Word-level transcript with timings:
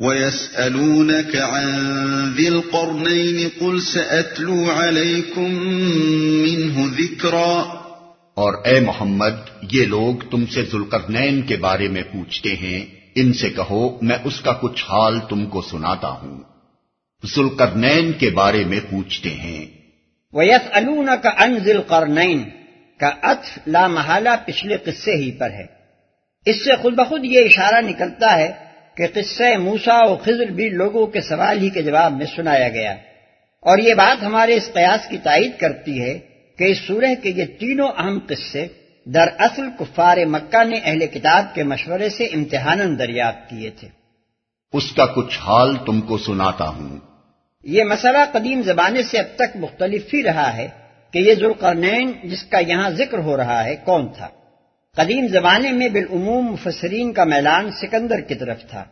وَيَسْأَلُونَكَ 0.00 1.38
عَنْ 1.38 1.66
ذِي 2.36 2.46
الْقَرْنَيْنِ 2.46 3.48
قُلْ 3.58 3.82
سَأَتْلُو 3.82 4.70
عَلَيْكُمْ 4.70 5.48
مِنْهُ 6.48 6.94
ذِكْرًا 6.94 7.62
اور 8.34 8.54
اے 8.64 8.80
محمد 8.80 9.64
یہ 9.72 9.86
لوگ 9.86 10.30
تم 10.30 10.46
سے 10.46 10.62
ذوالقرنین 10.62 11.42
کے 11.42 11.56
بارے 11.56 11.88
میں 11.88 12.02
پوچھتے 12.02 12.56
ہیں 12.56 12.86
ان 13.14 13.32
سے 13.32 13.50
کہو 13.50 13.98
میں 14.02 14.16
اس 14.24 14.40
کا 14.40 14.52
کچھ 14.52 14.84
حال 14.84 15.20
تم 15.28 15.46
کو 15.46 15.62
سناتا 15.62 16.08
ہوں۔ 16.08 16.38
ذوالقرنین 17.26 18.12
کے 18.12 18.30
بارے 18.30 18.64
میں 18.64 18.80
پوچھتے 18.90 19.30
ہیں۔ 19.30 19.66
وَيَسْأَلُونَكَ 20.32 21.28
عَنْ 21.28 21.62
ذِي 21.64 21.72
الْقَرْنَيْنِ 21.72 22.42
کا 23.00 23.10
عطف 23.22 23.58
لا 23.66 23.86
محالہ 23.86 24.28
پچھلے 24.46 24.76
قصے 24.76 25.12
ہی 25.12 25.30
پر 25.30 25.50
ہے۔ 25.50 25.66
اس 26.46 26.64
سے 26.64 26.76
خود 26.76 26.94
بخود 26.94 27.24
یہ 27.24 27.44
اشارہ 27.44 27.80
نکلتا 27.80 28.38
ہے 28.38 28.69
کہ 29.00 29.22
قصہ 29.22 29.58
موسا 29.58 30.06
و 30.06 30.16
خضر 30.16 30.46
بھی 30.46 30.68
لوگوں 30.68 31.06
کے 31.06 31.20
سوال 31.20 31.58
ہی 31.58 31.70
کے 31.70 31.82
جواب 31.82 32.12
میں 32.12 32.26
سنایا 32.36 32.68
گیا۔ 32.68 32.92
اور 33.60 33.78
یہ 33.78 33.94
بات 33.94 34.22
ہمارے 34.22 34.56
اس 34.56 34.72
قیاس 34.72 35.08
کی 35.08 35.18
تائید 35.18 35.50
کرتی 35.60 36.02
ہے 36.02 36.18
کہ 36.58 36.64
اس 36.64 36.78
سورہ 36.78 37.14
کے 37.22 37.30
یہ 37.30 37.44
تینوں 37.44 37.88
اہم 37.88 38.18
قصے 38.26 38.66
در 39.06 39.28
اصل 39.38 39.62
کفار 39.78 40.16
مکہ 40.16 40.64
نے 40.64 40.80
اہل 40.84 41.06
کتاب 41.06 41.54
کے 41.54 41.62
مشورے 41.62 42.08
سے 42.08 42.24
امتحان 42.24 42.98
دریافت 42.98 43.50
کیے 43.50 43.70
تھے۔ 43.70 43.88
اس 44.72 44.92
کا 44.92 45.06
کچھ 45.06 45.38
حال 45.38 45.76
تم 45.86 46.00
کو 46.00 46.18
سناتا 46.18 46.68
ہوں۔ 46.68 46.98
یہ 47.64 47.84
مسئلہ 47.84 48.18
قدیم 48.32 48.62
زمانے 48.62 49.02
سے 49.02 49.18
اب 49.18 49.36
تک 49.36 49.56
مختلف 49.56 50.14
ہی 50.14 50.22
رہا 50.22 50.56
ہے 50.56 50.68
کہ 51.10 51.18
یہ 51.18 51.34
ذوالقرنین 51.34 52.12
جس 52.24 52.42
کا 52.42 52.58
یہاں 52.58 52.90
ذکر 52.90 53.18
ہو 53.18 53.36
رہا 53.36 53.64
ہے 53.64 53.76
کون 53.84 54.08
تھا۔ 54.16 54.28
قدیم 54.96 55.28
زمانے 55.28 55.72
میں 55.72 55.88
بالعموم 55.88 56.52
مفسرین 56.52 57.12
کا 57.12 57.24
میلان 57.24 57.70
سکندر 57.70 58.20
کی 58.20 58.34
طرف 58.34 58.58
تھا، 58.70 58.84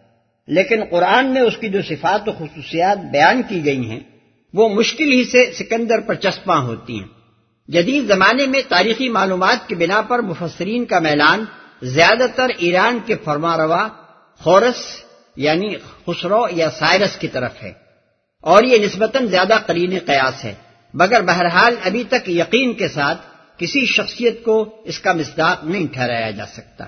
لیکن 0.46 0.84
قرآن 0.90 1.34
میں 1.34 1.42
اس 1.42 1.56
کی 1.56 1.68
جو 1.68 1.82
صفات 1.82 2.28
و 2.28 2.32
خصوصیات 2.32 2.98
بیان 3.12 3.42
کی 3.48 3.64
گئی 3.64 3.90
ہیں۔ 3.90 4.00
وہ 4.54 4.68
مشکل 4.68 5.12
ہی 5.12 5.24
سے 5.24 5.52
سکندر 5.52 6.00
پر 6.00 6.14
چسپاں 6.14 6.62
ہوتی 6.62 7.00
ہیں۔ 7.00 7.06
جدید 7.68 8.08
زمانے 8.08 8.46
میں 8.46 8.60
تاریخی 8.68 9.08
معلومات 9.08 9.68
کی 9.68 9.74
بنا 9.74 10.02
پر 10.02 10.18
مفسرین 10.18 10.84
کا 10.84 10.98
میلان 10.98 11.44
زیادہ 11.82 12.26
تر 12.34 12.46
ایران 12.58 12.98
کے 13.06 13.14
فرما 13.24 13.56
روا 13.56 13.88
خورس 14.38 15.02
یعنی 15.36 15.74
خسرو 15.76 16.46
یا 16.50 16.70
سائرس 16.70 17.16
کی 17.16 17.28
طرف 17.28 17.62
ہے۔ 17.62 17.72
اور 18.40 18.64
یہ 18.64 18.84
نسبتاً 18.84 19.26
زیادہ 19.26 19.54
قرین 19.66 19.98
قیاس 20.06 20.44
ہے۔ 20.44 20.54
مگر 20.94 21.22
بہرحال 21.22 21.74
ابھی 21.84 22.04
تک 22.04 22.28
یقین 22.28 22.74
کے 22.74 22.88
ساتھ 22.88 23.27
کسی 23.58 23.86
شخصیت 23.86 24.42
کو 24.42 24.82
اس 24.84 24.98
کا 24.98 25.12
مصداق 25.12 25.64
نہیں 25.64 25.86
ٹھہرایا 25.92 26.30
جا 26.30 26.46
سکتا۔ 26.46 26.84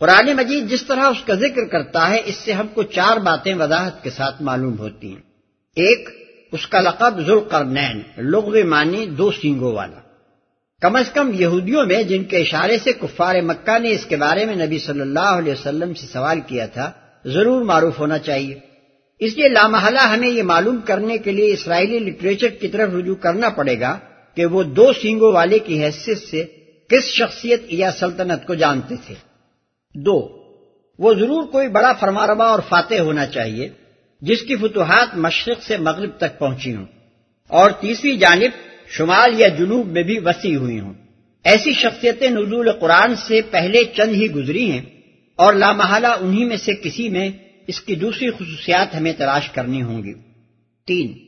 قرآن 0.00 0.36
مجید 0.36 0.70
جس 0.70 0.82
طرح 0.86 1.00
اس 1.00 1.24
کا 1.26 1.34
ذکر 1.34 1.64
کرتا 1.64 2.10
ہے، 2.10 2.20
اس 2.24 2.34
سے 2.34 2.52
ہم 2.52 2.66
کو 2.68 2.82
چار 2.82 3.16
باتیں 3.16 3.54
وضاحت 3.54 4.02
کے 4.02 4.10
ساتھ 4.10 4.42
معلوم 4.42 4.78
ہوتی 4.78 5.08
ہیں۔ 5.08 5.22
ایک، 5.76 6.08
اس 6.52 6.66
کا 6.66 6.80
لقب 6.80 7.20
ذوالقرنین، 7.26 8.02
لغو 8.16 8.66
معنی 8.66 9.06
دو 9.06 9.30
سینگوں 9.30 9.72
والا۔ 9.72 10.00
کم 10.80 10.96
از 10.96 11.10
کم 11.14 11.30
یہودیوں 11.34 11.86
میں 11.86 12.02
جن 12.02 12.24
کے 12.24 12.36
اشارے 12.36 12.78
سے 12.78 12.92
کفار 12.92 13.34
مکہ 13.42 13.78
نے 13.78 13.90
اس 13.90 14.06
کے 14.06 14.16
بارے 14.16 14.46
میں 14.46 14.66
نبی 14.66 14.78
صلی 14.78 15.00
اللہ 15.00 15.20
علیہ 15.20 15.52
وسلم 15.52 15.94
سے 15.94 16.06
سوال 16.06 16.40
کیا 16.46 16.66
تھا، 16.66 16.90
ضرور 17.24 17.62
معروف 17.62 17.98
ہونا 17.98 18.18
چاہیے۔ 18.18 18.58
اس 19.18 19.36
لیے 19.36 19.48
لامحلہ 19.48 20.00
ہمیں 20.00 20.28
یہ 20.28 20.42
معلوم 20.42 20.76
کرنے 20.84 21.18
کے 21.18 21.32
لیے 21.32 21.52
اسرائیلی 21.52 21.98
لٹریچر 21.98 22.48
کی 22.48 22.68
طرف 22.68 22.94
رجوع 22.94 23.14
کرنا 23.14 23.48
پڑے 23.48 23.80
گا۔ 23.80 23.98
کہ 24.34 24.46
وہ 24.46 24.62
دو 24.62 24.92
سینگوں 25.02 25.32
والے 25.32 25.58
کی 25.58 25.84
حیثیت 25.84 26.18
سے 26.18 26.44
کس 26.88 27.04
شخصیت 27.04 27.62
یا 27.68 27.90
سلطنت 27.90 28.46
کو 28.46 28.54
جانتے 28.54 28.94
تھے۔ 29.06 29.14
دو، 29.94 30.44
وہ 30.98 31.14
ضرور 31.14 31.46
کوئی 31.46 31.68
بڑا 31.68 31.92
فرماروا 31.92 32.46
اور 32.46 32.58
فاتح 32.68 32.94
ہونا 32.94 33.26
چاہیے، 33.26 33.68
جس 34.20 34.42
کی 34.42 34.56
فتوحات 34.56 35.16
مشرق 35.16 35.62
سے 35.62 35.76
مغرب 35.76 36.10
تک 36.16 36.38
پہنچی 36.38 36.76
ہوں۔ 36.76 36.86
اور 37.48 37.70
تیسری 37.70 38.16
جانب، 38.16 38.50
شمال 38.88 39.40
یا 39.40 39.48
جنوب 39.48 39.86
میں 39.86 40.02
بھی 40.02 40.18
وسیع 40.18 40.56
ہوئی 40.56 40.80
ہوں۔ 40.80 40.94
ایسی 41.44 41.72
شخصیتیں 41.72 42.30
نزول 42.30 42.72
قرآن 42.72 43.16
سے 43.16 43.40
پہلے 43.50 43.84
چند 43.84 44.10
ہی 44.10 44.30
گزری 44.30 44.70
ہیں 44.70 44.82
اور 45.36 45.54
لامحالہ 45.54 46.06
انہی 46.06 46.44
میں 46.44 46.56
سے 46.56 46.72
کسی 46.74 47.08
میں 47.08 47.30
اس 47.66 47.80
کی 47.80 47.94
دوسری 47.94 48.30
خصوصیات 48.30 48.94
ہمیں 48.94 49.12
تلاش 49.18 49.50
کرنی 49.50 49.82
ہوں 49.82 50.02
گی۔ 50.02 50.14
تین 50.86 51.23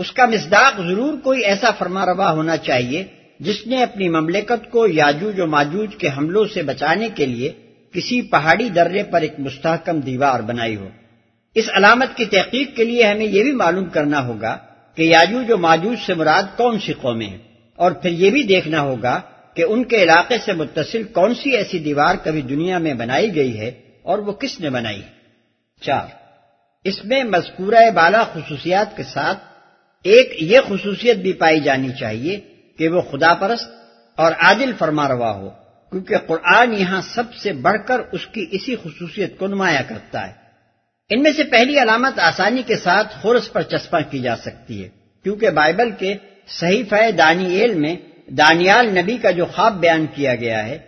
اس 0.00 0.12
کا 0.12 0.26
مزداق 0.26 0.80
ضرور 0.80 1.18
کوئی 1.18 1.44
ایسا 1.44 1.70
فرما 1.70 2.06
روا 2.06 2.32
ہونا 2.32 2.56
چاہیے 2.56 3.04
جس 3.40 3.66
نے 3.66 3.82
اپنی 3.82 4.08
مملکت 4.08 4.70
کو 4.70 4.86
یاجوج 4.86 5.40
و 5.40 5.46
ماجوج 5.46 5.96
کے 5.96 6.08
حملوں 6.18 6.44
سے 6.54 6.62
بچانے 6.62 7.08
کے 7.14 7.26
لیے 7.26 7.52
کسی 7.92 8.22
پہاڑی 8.22 8.68
درے 8.68 9.02
پر 9.02 9.20
ایک 9.20 9.34
مستحکم 9.38 10.00
دیوار 10.00 10.40
بنائی 10.40 10.76
ہو۔ 10.76 10.88
اس 11.54 11.68
علامت 11.76 12.16
کی 12.16 12.24
تحقیق 12.24 12.76
کے 12.76 12.84
لیے 12.84 13.04
ہمیں 13.04 13.26
یہ 13.26 13.42
بھی 13.42 13.52
معلوم 13.52 13.84
کرنا 13.84 14.26
ہوگا 14.26 14.58
کہ 14.94 15.02
یاجوج 15.02 15.50
و 15.50 15.56
ماجوج 15.56 15.96
سے 16.06 16.14
مراد 16.14 16.42
کون 16.56 16.78
سی 16.78 16.92
قومیں 16.92 17.26
ہیں 17.26 17.38
اور 17.76 17.92
پھر 17.92 18.10
یہ 18.10 18.30
بھی 18.30 18.42
دیکھنا 18.42 18.80
ہوگا 18.80 19.20
کہ 19.54 19.64
ان 19.68 19.84
کے 19.84 20.02
علاقے 20.02 20.38
سے 20.44 20.52
متصل 20.52 21.02
کون 21.02 21.34
سی 21.34 21.50
ایسی 21.50 21.78
دیوار 21.78 22.14
کبھی 22.24 22.42
دنیا 22.42 22.78
میں 22.78 22.94
بنائی 22.94 23.34
گئی 23.34 23.58
ہے 23.58 23.68
اور 24.02 24.18
وہ 24.18 24.32
کس 24.32 24.60
نے 24.60 24.70
بنائی۔ 24.70 25.02
ہے 25.02 25.08
چار۔ 25.80 26.06
اس 26.84 27.04
میں 27.04 27.24
مذکورہ 27.24 27.90
بالا 27.94 28.22
خصوصیات 28.22 28.96
کے 28.96 29.02
ساتھ 29.02 29.49
ایک 30.04 30.42
یہ 30.42 30.58
خصوصیت 30.68 31.16
بھی 31.16 31.32
پائی 31.32 31.60
جانی 31.60 31.88
چاہیے 32.00 32.40
کہ 32.78 32.88
وہ 32.88 33.00
خدا 33.00 33.34
پرست 33.34 33.70
اور 34.18 34.32
عادل 34.32 34.72
فرما 34.78 35.08
روا 35.08 35.32
ہو، 35.32 35.48
کیونکہ 35.92 36.16
قرآن 36.16 36.74
یہاں 36.74 37.00
سب 37.14 37.34
سے 37.34 37.52
بڑھ 37.52 37.80
کر 37.86 38.00
اس 38.12 38.26
کی 38.26 38.46
اسی 38.50 38.76
خصوصیت 38.82 39.38
کو 39.38 39.46
نمایاں 39.46 39.82
کرتا 39.88 40.26
ہے۔ 40.28 40.32
ان 41.10 41.22
میں 41.22 41.32
سے 41.32 41.44
پہلی 41.44 41.82
علامت 41.82 42.18
آسانی 42.18 42.62
کے 42.66 42.76
ساتھ 42.76 43.14
خورس 43.22 43.52
پر 43.52 43.62
چسپاں 43.62 44.00
کی 44.10 44.18
جا 44.18 44.36
سکتی 44.36 44.84
ہے، 44.84 44.88
کیونکہ 45.24 45.50
بائبل 45.50 45.90
کے 45.98 46.14
صحیح 46.46 46.82
دانیل 47.18 47.74
میں 47.74 47.96
دانیال 48.38 48.86
نبی 48.98 49.16
کا 49.16 49.30
جو 49.30 49.44
خواب 49.44 49.80
بیان 49.80 50.06
کیا 50.14 50.34
گیا 50.34 50.66
ہے، 50.66 50.78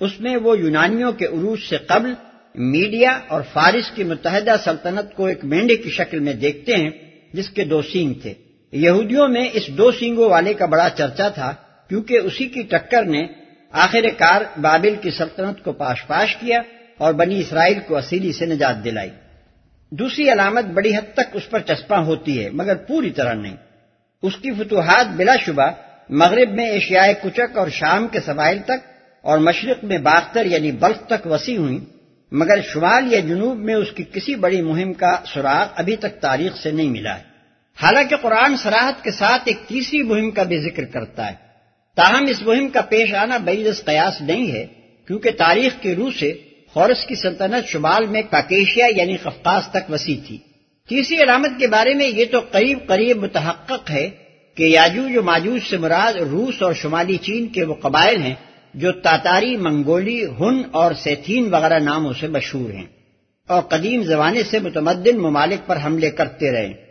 اس 0.00 0.20
میں 0.20 0.36
وہ 0.36 0.58
یونانیوں 0.58 1.12
کے 1.12 1.26
عروج 1.26 1.58
سے 1.68 1.76
قبل 1.76 2.14
میڈیا 2.54 3.18
اور 3.28 3.42
فارس 3.52 3.90
کی 3.90 4.04
متحدہ 4.04 4.54
سلطنت 4.64 5.14
کو 5.14 5.26
ایک 5.26 5.44
مینڈے 5.44 5.76
کی 5.76 5.90
شکل 5.90 6.18
میں 6.18 6.32
دیکھتے 6.32 6.76
ہیں، 6.76 6.90
جس 7.32 7.50
کے 7.50 7.64
دو 7.64 7.82
سینگ 7.82 8.14
تھے۔ 8.14 8.34
یہودیوں 8.74 9.28
میں 9.28 9.48
اس 9.52 9.68
دو 9.68 9.92
سینگوں 9.92 10.30
والے 10.30 10.54
کا 10.54 10.66
بڑا 10.66 10.88
چرچا 10.90 11.28
تھا، 11.28 11.54
کیونکہ 11.88 12.18
اسی 12.18 12.48
کی 12.48 12.62
ٹکر 12.62 13.04
نے 13.04 13.26
آخر 13.72 14.04
کار 14.18 14.42
بابل 14.60 14.94
کی 15.00 15.10
سلطنت 15.10 15.64
کو 15.64 15.72
پاش 15.72 16.06
پاش 16.06 16.36
کیا 16.36 16.60
اور 16.98 17.12
بنی 17.12 17.40
اسرائیل 17.40 17.78
کو 17.86 17.96
اسیلی 17.96 18.32
سے 18.32 18.46
نجات 18.46 18.84
دلائی۔ 18.84 19.10
دوسری 19.90 20.32
علامت 20.32 20.64
بڑی 20.64 20.96
حد 20.96 21.14
تک 21.14 21.28
اس 21.32 21.50
پر 21.50 21.60
چسپاں 21.60 22.04
ہوتی 22.04 22.44
ہے، 22.44 22.50
مگر 22.50 22.74
پوری 22.74 23.10
طرح 23.10 23.34
نہیں۔ 23.34 23.56
اس 24.22 24.36
کی 24.36 24.50
فتوحات 24.50 25.06
بلا 25.16 25.36
شبہ 25.46 25.70
مغرب 26.10 26.50
میں 26.50 26.66
ایشیائے 26.66 27.14
کچک 27.22 27.58
اور 27.58 27.68
شام 27.68 28.08
کے 28.08 28.20
سوائل 28.20 28.58
تک 28.58 28.86
اور 29.20 29.38
مشرق 29.38 29.84
میں 29.84 29.98
باختر 29.98 30.46
یعنی 30.46 30.72
بلخ 30.72 31.06
تک 31.06 31.26
وسیع 31.26 31.58
ہوئی 31.58 31.78
مگر 32.32 32.60
شمال 32.60 33.12
یا 33.12 33.20
جنوب 33.20 33.58
میں 33.58 33.74
اس 33.74 33.92
کی 33.92 34.04
کسی 34.12 34.34
بڑی 34.34 34.62
مہم 34.62 34.92
کا 34.92 35.16
سراغ 35.34 35.66
ابھی 35.76 35.96
تک 35.96 36.20
تاریخ 36.20 36.56
سے 36.56 36.70
نہیں 36.70 36.88
ملا 36.88 37.18
ہے۔ 37.18 37.33
حالانکہ 37.82 38.16
قرآن 38.16 38.56
سراحت 38.56 39.04
کے 39.04 39.10
ساتھ 39.10 39.42
ایک 39.44 39.56
تیسری 39.68 40.02
مہم 40.02 40.30
کا 40.30 40.42
بھی 40.42 40.58
ذکر 40.58 40.84
کرتا 40.84 41.26
ہے۔ 41.26 41.34
تاہم 41.96 42.24
اس 42.28 42.42
مہم 42.42 42.68
کا 42.68 42.80
پیش 42.80 43.14
آنا 43.14 43.36
بعید 43.36 43.84
قیاس 43.84 44.20
نہیں 44.20 44.52
ہے، 44.52 44.66
کیونکہ 45.06 45.30
تاریخ 45.30 45.72
کے 45.80 45.94
روح 45.94 46.10
سے 46.18 46.32
خورس 46.68 47.06
کی 47.06 47.14
سلطنت 47.14 47.68
شمال 47.68 48.06
میں 48.06 48.22
کاکیشیا 48.30 48.86
یعنی 48.96 49.16
قفقاز 49.16 49.68
تک 49.68 49.90
وسیع 49.90 50.16
تھی۔ 50.26 50.38
تیسری 50.88 51.16
علامت 51.16 51.50
کے 51.58 51.66
بارے 51.66 51.94
میں 51.94 52.06
یہ 52.06 52.24
تو 52.30 52.40
قریب 52.40 52.78
قریب 52.86 53.16
متحقق 53.16 53.90
ہے 53.90 54.10
کہ 54.54 54.62
یاجوج 54.62 55.16
و 55.16 55.22
ماجوج 55.22 55.60
سے 55.70 55.76
مراد 55.76 56.16
روس 56.16 56.62
اور 56.62 56.72
شمالی 56.72 57.16
چین 57.16 57.46
کے 57.46 57.64
وہ 57.64 57.74
قبائل 57.74 58.22
ہیں 58.22 58.34
جو 58.74 58.92
تاتاری، 58.92 59.56
منگولی، 59.56 60.24
ہن 60.40 60.62
اور 60.70 60.92
سیتھین 60.92 61.54
وغیرہ 61.54 61.78
ناموں 61.78 62.12
سے 62.20 62.28
مشہور 62.28 62.70
ہیں۔ 62.70 62.86
اور 63.48 63.62
قدیم 63.62 64.02
زمانے 64.02 64.42
سے 64.42 64.58
متمدن 64.58 65.18
ممالک 65.18 65.66
پر 65.66 65.78
حملے 65.84 66.10
کرتے 66.10 66.52
رہے۔ 66.52 66.83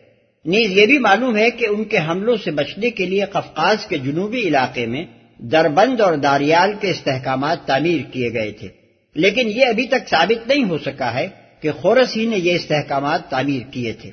نیز 0.46 0.72
یہ 0.72 0.86
بھی 0.86 0.98
معلوم 0.98 1.38
ہے 1.38 1.52
کہ 1.52 1.66
ان 1.66 1.84
کے 1.84 1.98
حملوں 1.98 2.36
سے 2.44 2.52
بچنے 2.52 2.90
کے 2.90 3.06
لیے 3.06 3.26
قفقاز 3.26 3.86
کے 3.86 3.98
جنوبی 3.98 4.40
علاقے 4.40 4.86
میں 4.86 5.06
دربند 5.38 6.02
اور 6.02 6.14
داریال 6.14 6.74
کے 6.80 6.90
استحکامات 6.90 7.66
تعمیر 7.66 8.12
کیے 8.12 8.34
گئے 8.34 8.52
تھے۔ 8.52 8.68
لیکن 9.16 9.48
یہ 9.48 9.66
ابھی 9.66 9.88
تک 9.88 10.10
ثابت 10.10 10.48
نہیں 10.48 10.64
ہو 10.64 10.78
سکا 10.78 11.14
ہے 11.14 11.28
کہ 11.62 11.72
خورس 11.72 12.18
ہی 12.18 12.28
نے 12.28 12.38
یہ 12.38 12.56
استحکامات 12.56 13.30
تعمیر 13.30 13.72
کیے 13.72 13.94
تھے۔ 13.94 14.10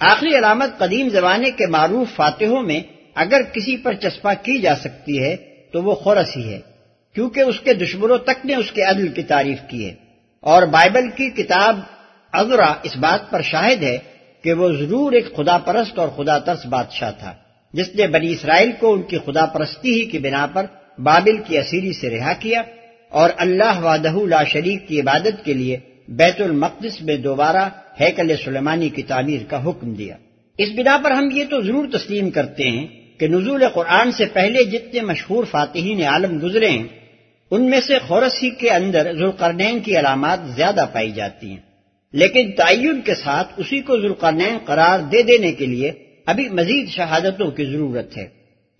آخری 0.00 0.38
علامت 0.38 0.78
قدیم 0.78 1.08
زمانے 1.08 1.50
کے 1.50 1.66
معروف 1.66 2.16
فاتحوں 2.16 2.62
میں 2.62 2.80
اگر 3.14 3.42
کسی 3.42 3.76
پر 3.76 3.94
چسپاں 3.94 4.34
کی 4.42 4.58
جا 4.58 4.74
سکتی 4.76 5.22
ہے 5.22 5.36
تو 5.72 5.82
وہ 5.82 5.94
خورس 5.94 6.36
ہی 6.36 6.48
ہے، 6.48 6.60
کیونکہ 7.14 7.40
اس 7.40 7.60
کے 7.60 7.74
دشمنوں 7.74 8.18
تک 8.18 8.46
نے 8.46 8.54
اس 8.54 8.72
کے 8.72 8.82
عدل 8.82 9.08
کی 9.08 9.22
تعریف 9.22 9.58
کی 9.68 9.86
ہے۔ 9.86 9.94
اور 10.40 10.62
بائبل 10.62 11.10
کی 11.10 11.30
کتاب 11.30 11.80
عذرا 12.32 12.74
اس 12.82 12.96
بات 12.96 13.30
پر 13.30 13.42
شاہد 13.42 13.82
ہے 13.82 13.98
کہ 14.48 14.52
وہ 14.52 14.68
ضرور 14.72 15.12
ایک 15.12 15.26
خدا 15.36 15.58
پرست 15.58 15.98
اور 15.98 16.08
خدا 16.08 16.38
ترس 16.38 16.64
بادشاہ 16.66 17.10
تھا، 17.18 17.32
جس 17.74 17.88
نے 17.94 18.06
بنی 18.06 18.30
اسرائیل 18.32 18.70
کو 18.80 18.92
ان 18.92 19.02
کی 19.02 19.18
خدا 19.24 19.44
پرستی 19.46 19.92
ہی 19.92 20.04
کی 20.04 20.18
بنا 20.18 20.46
پر 20.46 20.66
بابل 20.98 21.36
کی 21.46 21.58
اسیری 21.58 21.92
سے 21.92 22.10
رہا 22.10 22.32
کیا 22.32 22.62
اور 23.12 23.30
اللہ 23.36 23.80
وادہ 23.80 24.12
لا 24.24 24.42
شریک 24.44 24.88
کی 24.88 25.00
عبادت 25.00 25.44
کے 25.44 25.54
لیے 25.54 25.76
بیت 26.08 26.40
المقدس 26.40 27.00
میں 27.02 27.16
دوبارہ 27.16 27.68
ہیکل 28.00 28.36
سلیمانی 28.44 28.88
کی 28.88 29.02
تعمیر 29.02 29.44
کا 29.48 29.64
حکم 29.64 29.92
دیا۔ 29.92 30.16
اس 30.58 30.68
بنا 30.76 30.96
پر 31.04 31.10
ہم 31.10 31.28
یہ 31.34 31.44
تو 31.50 31.60
ضرور 31.60 31.86
تسلیم 31.92 32.30
کرتے 32.30 32.70
ہیں 32.70 32.86
کہ 33.20 33.28
نزول 33.28 33.68
قرآن 33.74 34.12
سے 34.12 34.24
پہلے 34.32 34.64
جتنے 34.64 35.00
مشہور 35.00 35.44
فاتحین 35.44 36.02
عالم 36.02 36.38
گزرے 36.42 36.68
ہیں، 36.68 36.86
ان 37.50 37.70
میں 37.70 37.80
سے 37.80 37.98
خورسی 37.98 38.50
کے 38.50 38.70
اندر 38.70 39.12
ذوالقرنین 39.12 39.80
کی 39.80 39.98
علامات 39.98 40.38
زیادہ 40.56 40.84
پائی 40.92 41.12
جاتی 41.12 41.50
ہیں۔ 41.50 41.67
لیکن 42.12 42.52
تعین 42.52 43.00
کے 43.00 43.14
ساتھ 43.14 43.52
اسی 43.56 43.80
کو 43.80 44.00
ذوالقرنین 44.00 44.58
قرار 44.64 45.00
دے 45.00 45.22
دینے 45.22 45.52
کے 45.52 45.66
لیے 45.66 45.92
ابھی 46.26 46.48
مزید 46.48 46.88
شہادتوں 46.88 47.50
کی 47.50 47.64
ضرورت 47.64 48.16
ہے۔ 48.16 48.28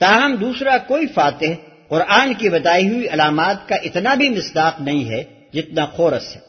تاہم 0.00 0.34
دوسرا 0.34 0.78
کوئی 0.78 1.06
فاتح 1.06 1.52
قرآن 1.88 2.34
کی 2.34 2.48
بتائی 2.48 2.88
ہوئی 2.88 3.08
علامات 3.08 3.68
کا 3.68 3.74
اتنا 3.74 4.14
بھی 4.14 4.28
مصداق 4.28 4.80
نہیں 4.80 5.08
ہے 5.08 5.24
جتنا 5.52 5.86
خورس 5.86 6.36
ہے۔ 6.36 6.40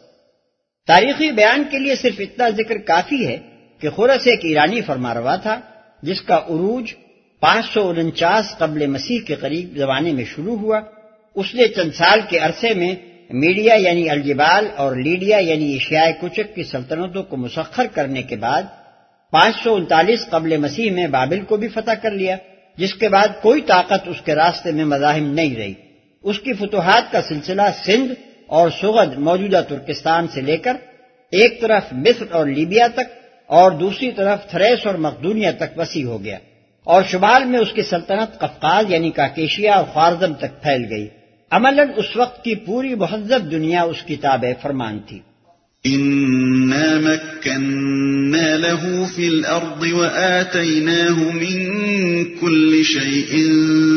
تاریخی 0.88 1.32
بیان 1.32 1.64
کے 1.72 1.80
لیے 1.80 1.96
صرف 1.96 2.16
اتنا 2.20 2.50
ذکر 2.50 2.78
کافی 2.78 3.28
ہے 3.28 3.38
کہ 3.80 3.90
خورس 3.90 4.28
ایک 4.28 4.40
ایرانی 4.46 4.82
فرما 4.82 5.14
روا 5.14 5.36
تھا 5.36 5.60
جس 6.02 6.22
کا 6.22 6.38
عروج 6.38 6.94
پانچ 7.40 7.66
سو 7.74 7.90
انچاس 7.90 8.58
قبل 8.58 8.88
مسیح 8.88 9.20
کے 9.28 9.36
قریب 9.36 9.78
زمانے 9.78 10.14
میں 10.14 10.26
شروع 10.26 10.58
ہوا۔ 10.58 10.82
اس 11.36 11.56
نے 11.56 11.68
چند 11.68 11.92
سال 11.92 12.20
کے 12.30 12.38
عرصے 12.38 12.74
میں 12.74 12.96
میڈیا 13.30 13.74
یعنی 13.74 14.10
الجبال 14.10 14.68
اور 14.76 14.96
لیڈیا 14.96 15.38
یعنی 15.38 15.74
ایشیاء 15.74 16.10
کچک 16.22 16.56
کی 16.56 16.64
سلطنتوں 16.64 17.24
کو 17.24 17.38
مسخر 17.38 17.88
کرنے 17.88 18.24
کے 18.24 18.36
بعد 18.36 18.64
پانچ 19.32 19.56
سو 19.64 19.76
انتالیس 19.76 20.30
قبل 20.30 20.58
مسیح 20.58 20.92
میں 20.92 21.08
بابل 21.08 21.42
کو 21.42 21.58
بھی 21.58 21.68
فتح 21.68 21.92
کر 22.02 22.12
لیا، 22.12 22.36
جس 22.78 22.94
کے 22.94 23.10
بعد 23.10 23.28
کوئی 23.42 23.62
طاقت 23.62 24.08
اس 24.08 24.22
کے 24.26 24.36
راستے 24.36 24.72
میں 24.72 24.86
مزاحم 24.86 25.34
نہیں 25.34 25.56
رہی۔ 25.56 25.74
اس 26.24 26.40
کی 26.40 26.54
فتوحات 26.54 27.12
کا 27.12 27.22
سلسلہ 27.22 27.62
سندھ 27.86 28.14
اور 28.48 28.70
سغد 28.82 29.18
موجودہ 29.18 29.62
ترکستان 29.68 30.28
سے 30.28 30.42
لے 30.42 30.58
کر 30.58 30.78
ایک 31.32 31.62
طرف 31.62 31.84
مصر 31.92 32.26
اور 32.32 32.46
لیبیا 32.46 32.88
تک 32.88 33.20
اور 33.46 33.72
دوسری 33.72 34.12
طرف 34.12 34.48
تھریس 34.50 34.88
اور 34.88 34.96
مقدونیا 34.96 35.52
تک 35.52 35.80
وسیع 35.80 36.06
ہو 36.06 36.24
گیا۔ 36.24 36.38
اور 36.84 37.04
شمال 37.04 37.46
میں 37.46 37.60
اس 37.60 37.72
کی 37.74 37.82
سلطنت 37.82 38.40
کفقاز 38.40 38.86
یعنی 38.92 39.12
کاکیشیا 39.12 39.74
اور 39.74 39.84
خوارزم 39.84 40.34
تک 40.34 40.64
پھیل 40.64 40.86
گئی۔ 40.90 41.08
عمل 41.52 41.80
اس 41.96 42.16
وقت 42.16 42.44
کی 42.44 42.56
پوری 42.56 42.96
مہذب 42.96 43.52
دنیا 43.52 43.82
اس 43.82 44.04
کی 44.06 44.16
تابع 44.16 44.48
فرمان 44.62 45.00
تھی۔ 45.00 45.20
له 48.36 49.06
في 49.16 49.28
الأرض 49.28 49.94
وآتيناه 49.94 51.22
من 51.34 52.24
كل 52.40 52.84
شيء 52.84 53.38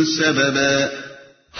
سببا۔ 0.04 0.86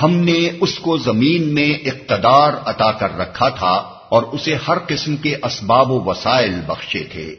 ہم 0.03 0.17
نے 0.17 0.51
اس 0.61 0.79
کو 0.79 0.97
زمین 0.97 1.55
میں 1.55 1.75
اقتدار 1.75 2.53
عطا 2.65 2.93
کر 2.93 3.17
رکھا 3.19 3.49
تھا 3.49 3.73
اور 4.09 4.23
اسے 4.23 4.57
ہر 4.69 4.79
قسم 4.89 5.17
کے 5.17 5.37
اسباب 5.43 5.91
و 5.91 6.01
وسائل 6.01 6.55
بخشے 6.67 7.05
تھے۔ 7.13 7.35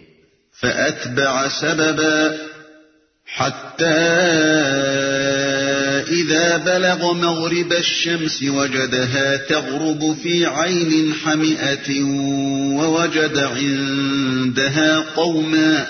فأتبع 0.62 1.48
سببا 1.52 2.30
حتى 3.40 4.14
إذا 6.24 6.58
بلغ 6.58 7.14
مغرب 7.14 7.74
الشمس 7.74 8.44
وجدها 8.44 9.38
تغرب 9.38 10.16
في 10.22 10.46
عين 10.46 11.14
حمئة 11.14 12.04
ووجد 12.80 13.38
عندها 13.38 15.00
قوما 15.16 15.88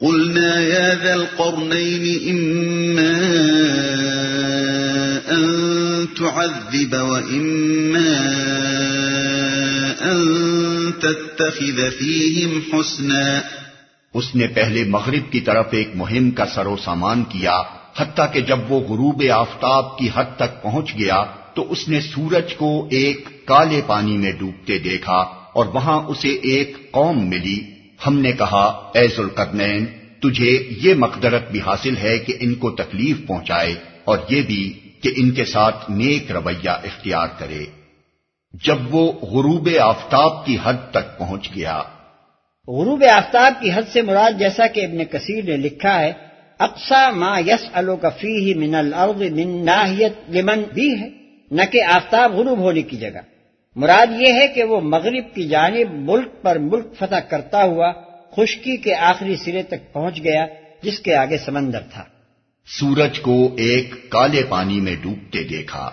قلنا 0.00 0.60
يا 0.60 0.94
ذا 1.04 1.14
القرنين 1.14 2.04
إما 2.30 3.16
أن 5.30 5.44
تعذب 6.18 6.94
وإما 6.94 8.12
أن 10.02 10.18
تتخذ 11.00 11.90
فيهم 11.98 12.60
حسنا 12.72 13.40
اس 14.14 14.34
نے 14.34 14.46
پہلے 14.46 14.84
مغرب 14.84 15.32
کی 15.32 15.40
طرف 15.40 15.66
ایک 15.70 15.90
مہم 15.94 16.30
کا 16.30 16.46
سر 16.46 16.66
و 16.66 16.76
سامان 16.76 17.24
کیا۔ 17.24 17.83
حتیٰ 17.96 18.32
کہ 18.32 18.40
جب 18.40 18.58
وہ 18.68 18.80
غروب 18.80 19.24
آفتاب 19.32 19.98
کی 19.98 20.08
حد 20.14 20.24
تک 20.36 20.62
پہنچ 20.62 20.94
گیا 20.98 21.24
تو 21.54 21.72
اس 21.72 21.88
نے 21.88 22.00
سورج 22.00 22.54
کو 22.54 22.88
ایک 22.90 23.46
کالے 23.46 23.80
پانی 23.86 24.16
میں 24.16 24.32
ڈوبتے 24.32 24.78
دیکھا 24.78 25.16
اور 25.52 25.66
وہاں 25.66 26.02
اسے 26.02 26.28
ایک 26.28 26.90
قوم 26.90 27.28
ملی۔ 27.28 27.60
ہم 28.06 28.18
نے 28.18 28.32
کہا، 28.32 28.90
اے 28.94 29.08
ذوالقرنین، 29.08 29.86
تجھے 30.20 30.68
یہ 30.70 30.94
مقدرت 30.94 31.50
بھی 31.50 31.60
حاصل 31.60 31.96
ہے 31.96 32.18
کہ 32.18 32.36
ان 32.40 32.54
کو 32.54 32.70
تکلیف 32.70 33.16
پہنچائے 33.26 33.74
اور 34.04 34.18
یہ 34.28 34.42
بھی 34.42 34.80
کہ 35.02 35.10
ان 35.16 35.30
کے 35.30 35.44
ساتھ 35.44 35.90
نیک 35.90 36.32
رویہ 36.32 36.70
اختیار 36.70 37.26
کرے۔ 37.38 37.64
جب 38.64 38.94
وہ 38.94 39.12
غروب 39.12 39.68
آفتاب 39.80 40.46
کی 40.46 40.56
حد 40.62 40.90
تک 40.90 41.18
پہنچ 41.18 41.50
گیا۔ 41.56 41.78
غروب 42.68 43.04
آفتاب 43.12 43.52
کی 43.62 43.70
حد 43.74 43.82
سے 43.92 44.02
مراد 44.02 44.38
جیسا 44.38 44.66
کہ 44.66 44.84
ابن 44.84 45.04
کثیر 45.04 45.44
نے 45.44 45.56
لکھا 45.56 46.00
ہے 46.00 46.12
اقسا 46.64 47.10
ما 47.10 47.38
یس 47.38 47.68
الفی 47.72 48.36
ہی 48.36 48.54
من 48.54 48.74
الارض 48.74 49.22
من 49.22 49.64
ناحیت 49.64 50.12
لمن 50.30 50.62
بھی 50.74 51.00
ہے 51.00 51.08
نہ 51.50 51.62
کہ 51.70 51.82
آفتاب 51.84 52.32
غروب 52.32 52.58
ہونے 52.58 52.82
کی 52.82 52.96
جگہ۔ 52.96 53.20
مراد 53.76 54.06
یہ 54.20 54.32
ہے 54.32 54.48
کہ 54.48 54.62
وہ 54.62 54.80
مغرب 54.80 55.34
کی 55.34 55.48
جانب 55.48 56.10
ملک 56.10 56.42
پر 56.42 56.58
ملک 56.58 56.86
فتح 56.98 57.16
کرتا 57.16 57.64
ہوا 57.64 57.92
خشکی 58.36 58.76
کے 58.76 58.94
آخری 58.94 59.36
سرے 59.36 59.62
تک 59.62 59.92
پہنچ 59.92 60.22
گیا 60.24 60.46
جس 60.82 60.98
کے 60.98 61.14
آگے 61.14 61.38
سمندر 61.38 61.80
تھا۔ 61.80 62.04
سورج 62.66 63.20
کو 63.20 63.54
ایک 63.56 64.10
کالے 64.10 64.42
پانی 64.48 64.80
میں 64.80 64.96
ڈوبتے 65.02 65.44
دیکھا۔ 65.44 65.90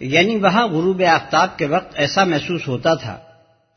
یعنی 0.00 0.36
وہاں 0.36 0.68
غروب 0.68 1.02
آفتاب 1.08 1.58
کے 1.58 1.66
وقت 1.66 1.92
ایسا 1.94 2.24
محسوس 2.24 2.68
ہوتا 2.68 2.94
تھا 2.94 3.18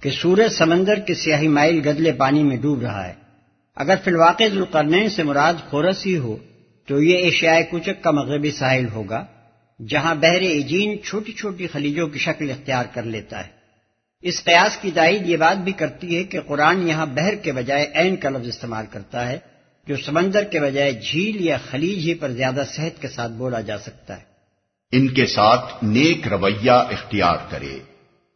کہ 0.01 0.09
سورج 0.09 0.51
سمندر 0.51 0.99
کے 0.99 1.13
سیاہی 1.13 1.47
مائل 1.47 1.89
گدلے 1.89 2.11
پانی 2.11 2.43
میں 2.43 2.57
ڈوب 2.57 2.81
رہا 2.81 3.07
ہے۔ 3.07 3.24
اگر 3.75 3.95
فی 4.03 4.11
الواقع 4.11 4.43
ذوالقرنین 4.53 5.09
سے 5.09 5.23
مراد 5.23 5.53
خورس 5.69 6.05
ہی 6.05 6.17
ہو، 6.17 6.37
تو 6.87 7.01
یہ 7.01 7.17
ایشیائے 7.17 7.63
کچک 7.71 8.03
کا 8.03 8.11
مغربی 8.11 8.51
ساحل 8.51 8.85
ہوگا، 8.87 9.25
جہاں 9.89 10.15
بحر 10.15 10.41
ایجین 10.41 11.03
چھوٹی 11.03 11.31
چھوٹی 11.31 11.67
خلیجوں 11.67 12.07
کی 12.07 12.19
شکل 12.19 12.51
اختیار 12.51 12.85
کر 12.93 13.03
لیتا 13.03 13.45
ہے۔ 13.45 13.49
اس 14.21 14.43
قیاس 14.43 14.77
کی 14.77 14.91
تائید 14.91 15.29
یہ 15.29 15.37
بات 15.37 15.57
بھی 15.57 15.71
کرتی 15.71 16.17
ہے 16.17 16.23
کہ 16.23 16.39
قرآن 16.41 16.87
یہاں 16.87 17.05
بحر 17.05 17.35
کے 17.35 17.51
بجائے 17.51 17.91
عین 17.95 18.15
کا 18.15 18.29
لفظ 18.29 18.47
استعمال 18.47 18.85
کرتا 18.91 19.29
ہے، 19.29 19.37
جو 19.87 19.95
سمندر 19.95 20.43
کے 20.43 20.59
بجائے 20.59 20.91
جھیل 20.91 21.41
یا 21.41 21.57
خلیج 21.71 21.97
ہی 21.97 22.13
پر 22.13 22.31
زیادہ 22.31 22.63
صحت 22.75 23.01
کے 23.01 23.07
ساتھ 23.07 23.31
بولا 23.31 23.61
جا 23.61 23.77
سکتا 23.77 24.17
ہے۔ 24.17 24.23
ان 24.91 25.07
کے 25.07 25.25
ساتھ 25.25 25.83
نیک 25.83 26.27
رویہ 26.27 26.71
اختیار 26.71 27.37
کرے۔ 27.49 27.79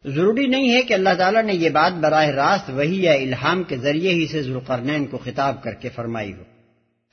ضروری 0.04 0.46
نہیں 0.46 0.72
ہے 0.72 0.82
کہ 0.82 0.94
اللہ 0.94 1.08
تعالیٰ 1.18 1.42
نے 1.42 1.54
یہ 1.54 1.70
بات 1.70 1.92
براہ 1.92 2.26
راست 2.26 2.70
وہی 2.70 3.02
یا 3.02 3.12
الہام 3.12 3.62
کے 3.62 3.76
ذریعے 3.76 4.14
ہی 4.14 4.26
سے 4.26 4.42
ذوالقرنین 4.42 5.06
کو 5.06 5.18
خطاب 5.18 5.62
کر 5.62 5.74
کے 5.74 5.88
فرمائی 5.88 6.32
ہو۔ 6.32 6.42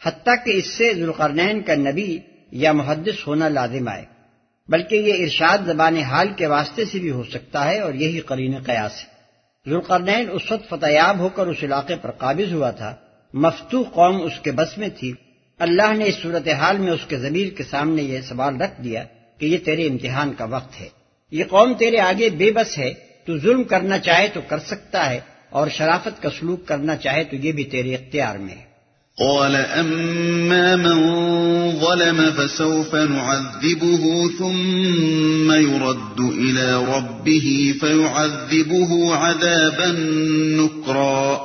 حتیٰ 0.05 0.45
کہ 0.45 0.51
اس 0.51 0.67
سے 0.67 0.93
ذوالقرنین 0.93 1.61
کا 1.61 1.75
نبی 1.75 2.19
یا 2.51 2.71
محدث 2.71 3.27
ہونا 3.27 3.47
لازم 3.47 3.87
آئے۔ 3.87 4.05
بلکہ 4.67 4.95
یہ 4.95 5.23
ارشاد 5.23 5.57
زبان 5.65 5.97
حال 5.97 6.27
کے 6.37 6.47
واسطے 6.47 6.85
سے 6.85 6.99
بھی 6.99 7.11
ہو 7.11 7.23
سکتا 7.23 7.65
ہے 7.65 7.79
اور 7.79 7.93
یہی 7.93 8.19
قرین 8.19 8.57
قیاس 8.57 9.03
ہے۔ 9.03 9.17
ذوالقرنین 9.69 10.29
اس 10.31 10.51
وقت 10.51 10.69
فتحیاب 10.69 11.19
ہو 11.19 11.29
کر 11.29 11.47
اس 11.47 11.57
علاقے 11.63 11.95
پر 12.01 12.11
قابض 12.11 12.53
ہوا 12.53 12.71
تھا۔ 12.71 12.95
مفتو 13.33 13.83
قوم 13.83 14.21
اس 14.21 14.39
کے 14.43 14.51
بس 14.51 14.77
میں 14.77 14.89
تھی۔ 14.99 15.13
اللہ 15.59 15.93
نے 15.93 16.05
اس 16.05 16.15
صورتحال 16.15 16.77
میں 16.77 16.91
اس 16.91 17.05
کے 17.07 17.17
ضمیر 17.17 17.49
کے 17.49 17.63
سامنے 17.63 18.01
یہ 18.01 18.21
سوال 18.21 18.61
رکھ 18.61 18.81
دیا 18.83 19.03
کہ 19.37 19.45
یہ 19.45 19.57
تیرے 19.57 19.87
امتحان 19.87 20.33
کا 20.33 20.45
وقت 20.45 20.81
ہے۔ 20.81 20.96
یہ 21.31 21.43
قوم 21.49 21.73
تیرے 21.73 21.99
آگے 21.99 22.29
بے 22.29 22.51
بس 22.51 22.77
ہے، 22.77 22.93
تو 23.25 23.37
ظلم 23.37 23.63
کرنا 23.63 23.99
چاہے 23.99 24.27
تو 24.33 24.39
کر 24.47 24.59
سکتا 24.59 25.09
ہے، 25.09 25.19
اور 25.49 25.67
شرافت 25.67 26.21
کا 26.21 26.29
سلوک 26.39 26.67
کرنا 26.67 26.95
چاہے 26.95 27.23
تو 27.23 27.35
یہ 27.35 27.51
بھی 27.51 27.63
تیرے 27.63 27.95
اختیار 27.95 28.35
میں 28.35 28.55
ہے۔ 28.55 28.67
قال 29.17 29.55
اما 29.55 30.75
من 30.75 31.01
ظلم 31.79 32.21
فسوف 32.37 32.93
نعذبه 32.93 34.03
ثم 34.39 35.51
يرد 35.51 36.19
الى 36.19 36.71
ربه 36.95 37.73
فيعذبه 37.79 39.15
عذابا 39.15 39.91
نكرا. 40.61 41.37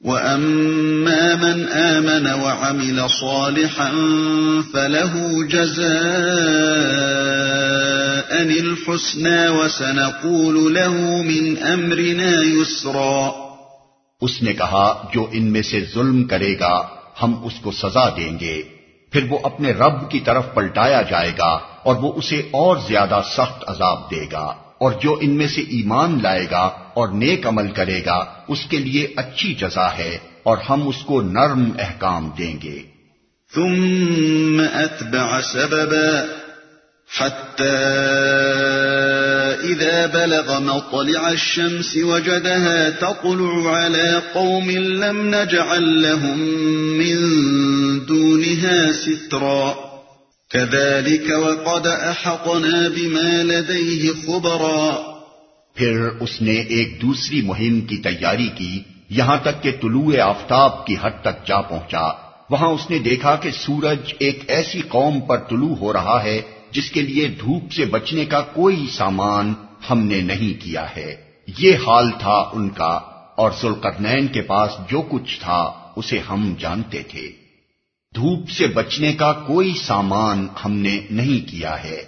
واما 0.00 1.34
من 1.34 1.64
امن 1.72 2.26
وعمل 2.42 3.00
صالحا 3.08 3.90
فله 4.72 5.14
جزاء 5.48 7.33
اس 14.20 14.42
نے 14.42 14.52
کہا 14.52 15.08
جو 15.14 15.26
ان 15.32 15.52
میں 15.52 15.62
سے 15.62 15.80
ظلم 15.94 16.24
کرے 16.24 16.58
گا 16.58 16.86
ہم 17.22 17.44
اس 17.44 17.52
کو 17.62 17.70
سزا 17.70 18.08
دیں 18.08 18.38
گے۔ 18.40 18.62
پھر 19.12 19.24
وہ 19.28 19.38
اپنے 19.42 19.72
رب 19.72 20.10
کی 20.10 20.20
طرف 20.20 20.44
پلٹایا 20.54 21.02
جائے 21.02 21.32
گا 21.38 21.58
اور 21.82 21.96
وہ 21.96 22.12
اسے 22.16 22.38
اور 22.38 22.76
زیادہ 22.88 23.20
سخت 23.30 23.64
عذاب 23.66 24.10
دے 24.10 24.24
گا۔ 24.32 24.54
اور 24.74 24.92
جو 25.02 25.18
ان 25.20 25.30
میں 25.30 25.46
سے 25.46 25.60
ایمان 25.60 26.18
لائے 26.22 26.46
گا 26.50 26.70
اور 26.94 27.08
نیک 27.08 27.46
عمل 27.46 27.70
کرے 27.70 28.00
گا 28.06 28.24
اس 28.48 28.66
کے 28.66 28.78
لیے 28.78 29.08
اچھی 29.16 29.54
جزا 29.54 29.98
ہے 29.98 30.18
اور 30.42 30.58
ہم 30.70 30.88
اس 30.88 30.96
کو 31.06 31.20
نرم 31.20 31.64
احکام 31.78 32.30
دیں 32.38 32.54
گے۔ 32.62 32.82
ثم 33.54 34.62
اتبع 34.74 35.40
سببا 35.40 36.43
حتى 37.12 37.76
إذا 39.64 40.06
بلغ 40.06 40.58
مطلع 40.58 41.28
الشمس 41.28 41.96
وجدها 41.96 42.88
تطلع 42.98 43.76
على 43.76 44.20
قوم 44.32 44.70
لم 44.70 45.34
نجعل 45.34 46.02
لهم 46.02 46.38
من 46.98 47.16
دونها 48.08 48.92
سترا. 48.92 49.72
كذلك 50.50 51.30
وقد 51.30 51.86
أحطنا 51.86 52.88
بما 52.94 53.42
لديه 53.42 54.10
خبرا. 54.26 55.14
پھر 55.74 56.08
اس 56.20 56.42
نے 56.42 56.52
ایک 56.52 57.02
دوسری 57.02 57.40
مہم 57.40 57.80
کی 57.80 57.96
تیاری 57.96 58.48
کی، 58.58 58.80
یہاں 59.10 59.36
تک 59.42 59.62
کہ 59.62 59.72
طلوع 59.82 60.20
آفتاب 60.20 60.86
کی 60.86 60.96
حد 61.02 61.22
تک 61.22 61.46
جا 61.46 61.60
پہنچا۔ 61.60 62.24
وہاں 62.50 62.68
اس 62.68 62.90
نے 62.90 62.98
دیکھا 62.98 63.36
کہ 63.36 63.50
سورج 63.50 64.14
ایک 64.18 64.44
ایسی 64.48 64.80
قوم 64.88 65.20
پر 65.20 65.36
طلوع 65.36 65.76
ہو 65.76 65.92
رہا 65.92 66.24
ہے 66.24 66.42
جس 66.74 66.90
کے 66.90 67.02
لیے 67.02 67.28
دھوپ 67.28 67.72
سے 67.72 67.84
بچنے 67.84 68.24
کا 68.24 68.40
کوئی 68.40 68.86
سامان 68.92 69.54
ہم 69.90 69.98
نے 69.98 70.20
نہیں 70.20 70.62
کیا 70.62 70.96
ہے۔ 70.96 71.14
یہ 71.58 71.76
حال 71.76 72.10
تھا 72.10 72.50
ان 72.52 72.68
کا، 72.68 73.00
اور 73.36 73.50
سلقرنین 73.50 74.26
کے 74.26 74.42
پاس 74.42 74.70
جو 74.90 75.02
کچھ 75.02 75.40
تھا، 75.40 75.92
اسے 75.96 76.18
ہم 76.18 76.54
جانتے 76.58 77.02
تھے۔ 77.08 77.32
دھوپ 78.14 78.50
سے 78.50 78.66
بچنے 78.66 79.12
کا 79.12 79.32
کوئی 79.32 79.74
سامان 79.74 80.46
ہم 80.64 80.72
نے 80.72 81.00
نہیں 81.10 81.48
کیا 81.48 81.84
ہے۔ 81.84 82.02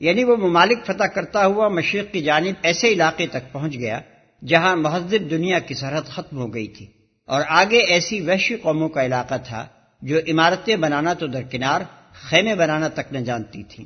یعنی 0.00 0.24
وہ 0.24 0.36
ممالک 0.36 0.78
فتح 0.86 1.04
کرتا 1.04 1.46
ہوا 1.46 1.68
مشرق 1.68 2.12
کی 2.12 2.22
جانب 2.22 2.52
ایسے 2.62 2.88
علاقے 2.88 3.26
تک 3.26 3.52
پہنچ 3.52 3.74
گیا، 3.74 4.00
جہاں 4.46 4.76
مہذب 4.76 5.30
دنیا 5.30 5.58
کی 5.58 5.74
سرحد 5.74 6.02
ختم 6.02 6.36
ہو 6.36 6.54
گئی 6.54 6.66
تھی۔ 6.66 6.86
اور 7.26 7.42
آگے 7.48 7.78
ایسی 7.78 8.20
وحشی 8.20 8.56
قوموں 8.56 8.88
کا 8.88 9.04
علاقہ 9.04 9.34
تھا، 9.44 9.66
جو 10.02 10.18
عمارتیں 10.18 10.76
بنانا 10.76 11.14
تو 11.14 11.26
درکنار 11.26 11.80
خیمے 12.28 12.54
بنانا 12.54 12.88
تک 12.88 13.12
نہ 13.12 13.18
جانتی 13.26 13.62
تھیں 13.62 13.84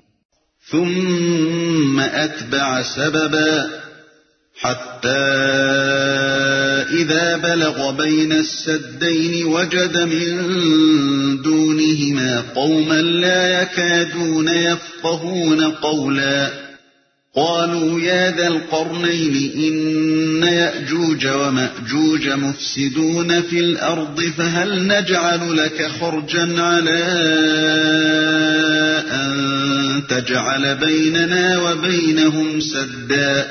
ثم 0.66 2.00
أتبع 2.00 2.83
سببا 2.83 3.71
حتى 4.56 5.26
إذا 6.90 7.37
بلغ 7.37 7.90
بين 7.90 8.33
السدين 8.33 9.47
وجد 9.47 9.99
من 9.99 11.42
دونهما 11.42 12.45
قوما 12.54 13.00
لا 13.02 13.62
يكادون 13.62 14.49
يفقهون 14.49 15.64
قولا 15.64 16.66
قالوا 17.37 18.00
يا 18.00 18.31
ذا 18.31 18.47
القرنين 18.49 19.35
إن 19.55 19.75
يأجوج 20.49 21.26
ومأجوج 21.26 22.28
مفسدون 22.28 23.40
في 23.40 23.61
الأرض 23.61 24.21
فهل 24.37 24.87
نجعل 24.87 25.57
لك 25.57 25.90
خرجا 26.00 26.62
على 26.62 27.02
أن 29.11 29.35
تجعل 30.09 30.75
بيننا 30.81 31.59
وبينهم 31.59 32.61
سدا؟ 32.61 33.43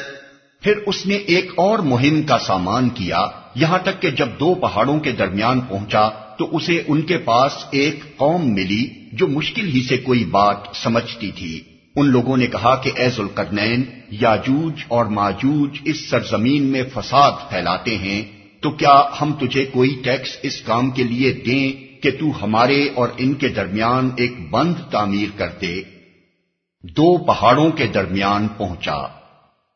پھر 0.61 0.73
اس 0.85 1.05
نے 1.05 1.15
ایک 1.15 1.51
اور 1.57 1.79
مہم 1.79 2.21
کا 2.23 2.39
سامان 2.39 2.89
کیا، 2.89 3.19
یہاں 3.55 3.79
تک 3.83 4.01
کہ 4.01 4.11
جب 4.11 4.27
دو 4.39 4.53
پہاڑوں 4.53 4.99
کے 4.99 5.11
درمیان 5.11 5.61
پہنچا 5.61 6.09
تو 6.09 6.57
اسے 6.57 6.83
ان 6.87 7.01
کے 7.01 7.17
پاس 7.17 7.51
ایک 7.71 8.17
قوم 8.17 8.53
ملی 8.53 8.87
جو 9.13 9.27
مشکل 9.27 9.67
ہی 9.67 9.83
سے 9.89 9.97
کوئی 9.97 10.25
بات 10.25 10.57
سمجھتی 10.83 11.31
تھی۔ 11.31 11.61
ان 11.95 12.07
لوگوں 12.07 12.37
نے 12.37 12.47
کہا 12.47 12.75
کہ 12.75 12.91
اے 12.95 13.09
ذوالقرنین، 13.09 13.83
یاجوج 14.11 14.83
اور 14.87 15.05
ماجوج 15.05 15.79
اس 15.85 16.09
سرزمین 16.09 16.63
میں 16.63 16.83
فساد 16.93 17.31
پھیلاتے 17.49 17.97
ہیں، 17.97 18.21
تو 18.61 18.71
کیا 18.71 18.95
ہم 19.21 19.33
تجھے 19.33 19.65
کوئی 19.65 20.01
ٹیکس 20.03 20.37
اس 20.41 20.61
کام 20.61 20.89
کے 20.91 21.03
لیے 21.03 21.31
دیں 21.45 21.71
کہ 22.03 22.11
تو 22.11 22.31
ہمارے 22.41 22.89
اور 22.95 23.09
ان 23.17 23.33
کے 23.33 23.49
درمیان 23.49 24.09
ایک 24.15 24.49
بند 24.49 24.73
تعمیر 24.91 25.37
کرتے 25.37 25.81
دو 26.83 27.17
پہاڑوں 27.17 27.69
کے 27.71 27.87
درمیان 27.87 28.47
پہنچا۔ 28.47 28.97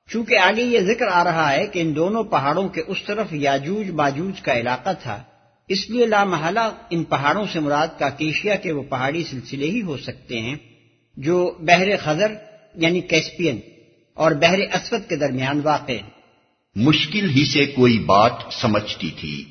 چونکہ 0.09 0.37
آگے 0.37 0.63
یہ 0.63 0.79
ذکر 0.79 1.07
آ 1.07 1.23
رہا 1.23 1.51
ہے 1.51 1.65
کہ 1.67 1.79
ان 1.79 1.95
دونوں 1.95 2.23
پہاڑوں 2.23 2.67
کے 2.67 2.81
اس 2.87 3.03
طرف 3.03 3.33
یاجوج 3.33 3.89
باجوج 3.91 4.41
کا 4.41 4.53
علاقہ 4.53 4.89
تھا، 5.03 5.21
اس 5.69 5.89
لیے 5.89 6.05
لامحالہ 6.05 6.69
ان 6.89 7.03
پہاڑوں 7.03 7.45
سے 7.53 7.59
مراد 7.59 7.99
کا 7.99 8.09
کیشیا 8.09 8.55
کے 8.55 8.71
وہ 8.71 8.83
پہاڑی 8.89 9.23
سلسلے 9.23 9.69
ہی 9.69 9.81
ہو 9.81 9.97
سکتے 9.97 10.39
ہیں۔ 10.39 10.55
جو 11.19 11.57
بحر 11.59 11.87
خزر 12.03 12.33
یعنی 12.75 13.01
کیسپین 13.01 13.59
اور 14.13 14.31
بحر 14.31 14.59
اسود 14.59 15.09
کے 15.09 15.15
درمیان 15.15 15.61
واقع 15.63 15.91
ہے۔ 15.91 16.01
مشکل 16.75 17.29
ہی 17.29 17.45
سے 17.45 17.65
کوئی 17.65 17.99
بات 17.99 18.31
سمجھتی 18.51 19.11
تھی۔ 19.19 19.45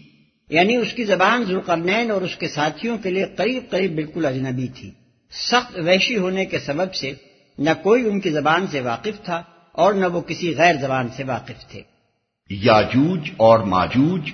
یعنی 0.48 0.76
اس 0.76 0.92
کی 0.92 1.04
زبان 1.04 1.44
ذوالقرنین 1.44 2.10
اور 2.10 2.22
اس 2.22 2.36
کے 2.36 2.48
ساتھیوں 2.48 2.98
کے 2.98 3.10
لیے 3.10 3.24
قریب 3.36 3.62
قریب 3.70 3.94
بالکل 3.94 4.26
اجنبی 4.26 4.66
تھی۔ 4.66 4.90
سخت 5.30 5.76
وحشی 5.76 6.16
ہونے 6.16 6.44
کے 6.44 6.58
سبب 6.58 6.94
سے 6.94 7.12
نہ 7.58 7.70
کوئی 7.82 8.08
ان 8.08 8.20
کی 8.20 8.30
زبان 8.30 8.66
سے 8.66 8.80
واقف 8.80 9.24
تھا 9.24 9.42
اور 9.72 9.94
نہ 9.94 10.06
وہ 10.06 10.20
کسی 10.20 10.54
غیر 10.56 10.74
زبان 10.80 11.08
سے 11.16 11.24
واقف 11.24 11.70
تھے۔ 11.70 11.80
یاجوج 12.50 13.30
اور 13.36 13.58
ماجوج۔ 13.58 14.30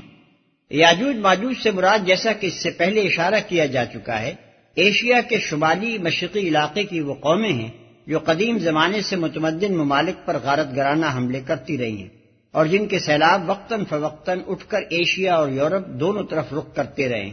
یاجوج 0.70 1.16
ماجوج 1.16 1.54
سے 1.62 1.70
مراد 1.70 1.98
جیسا 2.06 2.32
کہ 2.32 2.46
اس 2.46 2.54
سے 2.54 2.70
پہلے 2.70 3.00
اشارہ 3.00 3.40
کیا 3.48 3.66
جا 3.66 3.84
چکا 3.84 4.22
ہے 4.22 4.34
ایشیا 4.74 5.20
کے 5.20 5.38
شمالی 5.38 5.98
مشرقی 5.98 6.40
علاقے 6.40 6.82
کی 6.84 7.00
وہ 7.00 7.14
قومیں 7.14 7.52
ہیں 7.52 7.70
جو 8.06 8.18
قدیم 8.18 8.58
زمانے 8.58 9.00
سے 9.00 9.16
متمدن 9.16 9.76
ممالک 9.76 10.26
پر 10.26 10.36
غارت 10.42 10.76
گرانہ 10.76 11.06
حملے 11.16 11.40
کرتی 11.46 11.78
رہی 11.78 11.98
ہیں 11.98 12.08
اور 12.52 12.66
جن 12.66 12.86
کے 12.86 12.98
سیلاب 12.98 13.50
وقتاً 13.50 13.84
فوقتاً 13.84 14.38
اٹھ 14.46 14.64
کر 14.68 14.78
ایشیا 14.90 15.34
اور 15.34 15.48
یورپ 15.48 15.86
دونوں 15.86 16.22
طرف 16.22 16.52
رخ 16.52 16.74
کرتے 16.74 17.08
رہے 17.08 17.32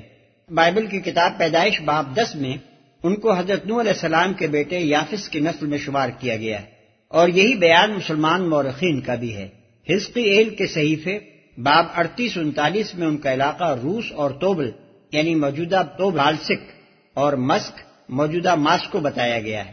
بائبل 0.50 0.86
کی 0.86 1.00
کتاب 1.00 1.38
پیدائش 1.38 1.82
باب 1.82 2.16
دس 2.16 2.36
میں 2.36 2.58
ان 3.04 3.16
کو 3.16 3.34
حضرت 3.34 3.66
نو 3.66 3.80
علیہ 3.80 3.92
السلام 3.92 4.34
کے 4.34 4.48
بیٹے 4.48 4.80
یافس 4.80 5.30
کی 5.30 5.40
نسل 5.40 5.66
میں 5.66 5.78
شمار 5.78 6.10
کیا 6.20 6.36
گیا 6.36 6.62
ہے۔ 6.62 6.66
اور 7.08 7.28
یہی 7.28 7.56
بیان 7.56 7.92
مسلمان 7.92 8.50
مورخین 8.50 9.02
کا 9.02 9.16
بھی 9.16 9.36
ہے۔ 9.36 9.48
ہزقی 9.90 10.22
ایل 10.22 10.50
کے 10.50 10.68
صحیفے 10.68 11.20
باب 11.58 11.86
اڑتیس 11.96 12.38
انتالیس 12.38 12.96
میں 12.96 13.08
ان 13.08 13.18
کا 13.18 13.34
علاقہ 13.34 13.80
روس 13.84 14.12
اور 14.12 14.32
توبل 14.32 14.72
یعنی 15.12 15.36
موجودہ 15.36 15.84
توب 15.98 16.16
لالسک 16.16 16.81
اور 17.14 17.34
مسک 17.34 17.80
موجودہ 18.10 18.56
ماسکو 18.56 19.00
بتایا 19.00 19.40
گیا 19.40 19.66
ہے۔ 19.66 19.72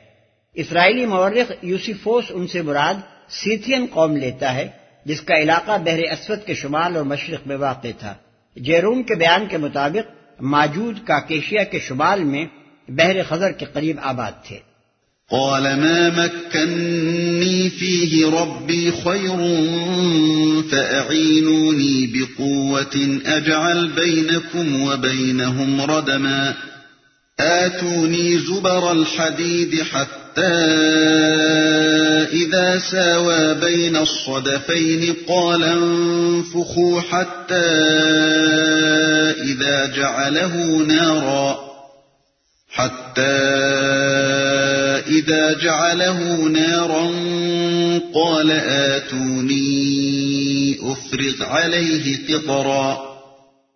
اسرائیلی 0.54 1.06
مورخ 1.06 1.52
یوسیفوس 1.62 2.24
ان 2.30 2.46
سے 2.46 2.62
مراد 2.62 2.94
سیتھین 3.28 3.86
قوم 3.90 4.16
لیتا 4.16 4.54
ہے، 4.54 4.68
جس 5.04 5.20
کا 5.20 5.34
علاقہ 5.34 5.78
بحر 5.84 5.98
اسود 5.98 6.38
کے 6.46 6.54
شمال 6.54 6.96
اور 6.96 7.04
مشرق 7.04 7.46
میں 7.46 7.56
واقع 7.56 7.88
تھا۔ 7.98 8.14
جیروم 8.56 9.02
کے 9.02 9.14
بیان 9.14 9.46
کے 9.46 9.56
مطابق 9.56 10.12
موجود 10.40 10.98
کاکیشیا 11.06 11.64
کے 11.64 11.78
شمال 11.78 12.24
میں 12.24 12.44
بحر 12.88 13.22
خزر 13.28 13.52
کے 13.52 13.66
قریب 13.72 13.96
آباد 14.02 14.32
تھے۔ 14.44 14.58
قال 15.30 15.62
ما 15.62 16.22
مكنني 16.22 17.68
فيه 17.68 18.28
ربي 18.28 18.90
خير 18.90 19.36
فأعينوني 20.70 22.06
بقوة 22.12 22.96
أجعل 23.36 23.88
بينكم 23.88 24.82
وبينهم 24.82 25.80
ردما 25.80 26.50
آتوني 27.40 28.38
زبر 28.38 28.92
الحديد 28.92 29.82
حتى 29.82 30.42
إذا 32.32 32.78
ساوى 32.78 33.54
بين 33.54 33.96
الصدفين 33.96 35.14
قال 35.28 35.64
انفخوا 35.64 37.00
حتى 37.00 37.54
إذا 39.42 39.86
جعله 39.86 40.56
نارا 40.76 41.58
حتى 42.70 43.22
إذا 45.06 45.52
جعله 45.62 46.48
نارا 46.48 47.10
قال 48.14 48.50
آتوني 48.50 49.58
أفرغ 50.82 51.44
عليه 51.44 52.16
قطرا 52.28 53.08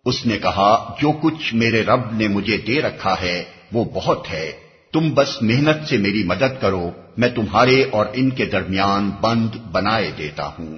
اس 0.05 0.25
نے 0.25 0.37
کہا، 0.37 0.95
جو 1.01 1.11
کچھ 1.11 1.53
میرے 1.53 1.83
رب 1.83 2.13
نے 2.13 2.27
مجھے 2.27 2.57
دے 2.57 2.81
رکھا 2.81 3.15
ہے 3.21 3.43
وہ 3.73 3.85
بہت 3.93 4.31
ہے۔ 4.31 4.51
تم 4.93 5.13
بس 5.13 5.41
محنت 5.41 5.87
سے 5.87 5.97
میری 5.97 6.23
مدد 6.23 6.61
کرو، 6.61 6.89
میں 7.17 7.29
تمہارے 7.29 7.85
اور 7.91 8.05
ان 8.13 8.29
کے 8.29 8.45
درمیان 8.45 9.11
بند 9.21 9.55
بنائے 9.71 10.11
دیتا 10.17 10.47
ہوں۔ 10.47 10.77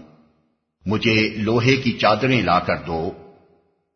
مجھے 0.85 1.29
لوہے 1.35 1.75
کی 1.75 1.91
چادریں 1.91 2.41
لا 2.41 2.59
کر 2.59 2.77
دو۔ 2.77 3.11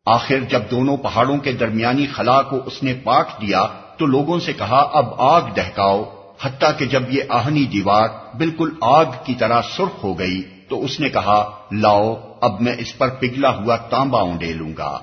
آخر 0.06 0.38
جب 0.48 0.62
دونوں 0.70 0.96
پہاڑوں 0.96 1.36
کے 1.36 1.52
درمیانی 1.52 2.06
خلا 2.06 2.42
کو 2.42 2.56
اس 2.66 2.82
نے 2.82 2.94
پاٹ 3.04 3.28
دیا، 3.40 3.66
تو 3.96 4.06
لوگوں 4.06 4.40
سے 4.40 4.52
کہا، 4.52 4.90
اب 4.92 5.06
آگ 5.18 5.42
دہکاؤ۔ 5.56 6.04
حتیٰ 6.42 6.70
کہ 6.78 6.86
جب 6.86 7.02
یہ 7.08 7.22
آہنی 7.28 7.64
دیوار 7.64 8.08
بالکل 8.36 8.70
آگ 8.80 9.04
کی 9.24 9.34
طرح 9.34 9.60
سرخ 9.76 10.04
ہو 10.04 10.18
گئی، 10.18 10.42
تو 10.68 10.84
اس 10.84 11.00
نے 11.00 11.08
کہا، 11.08 11.50
لاؤ، 11.72 12.32
اب 12.40 12.60
میں 12.60 12.72
اس 12.78 12.98
پر 12.98 13.08
پگھلا 13.08 13.50
ہوا 13.50 13.76
تانبا 13.76 14.20
اونڈے 14.20 14.52
لوں 14.52 14.72
گا۔ 14.78 14.98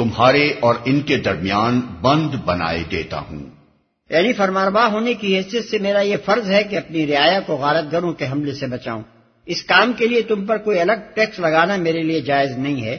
تمہارے 0.00 0.52
اور 0.60 0.74
ان 0.84 1.00
کے 1.00 1.16
درمیان 1.16 1.80
بند 2.00 2.34
بنائے 2.44 2.82
دیتا 2.90 3.20
ہوں۔ 3.20 3.46
یعنی 4.10 4.32
فرماربا 4.32 4.86
ہونے 4.86 5.14
کی 5.14 5.36
حیثیت 5.36 5.64
سے 5.64 5.78
میرا 5.78 6.00
یہ 6.00 6.16
فرض 6.24 6.50
ہے 6.50 6.64
کہ 6.64 6.76
اپنی 6.76 7.06
رعایا 7.06 7.40
کو 7.40 7.56
غارت 7.56 7.92
گروں 7.92 8.12
کے 8.12 8.26
حملے 8.26 8.52
سے 8.52 8.66
بچاؤں۔ 8.66 9.02
اس 9.46 9.62
کام 9.62 9.92
کے 9.92 10.06
لیے 10.06 10.22
تم 10.22 10.46
پر 10.46 10.56
کوئی 10.56 10.80
الگ 10.80 10.92
ٹیکس 11.14 11.38
لگانا 11.38 11.76
میرے 11.76 12.02
لیے 12.02 12.20
جائز 12.20 12.50
نہیں 12.58 12.82
ہے۔ 12.82 12.98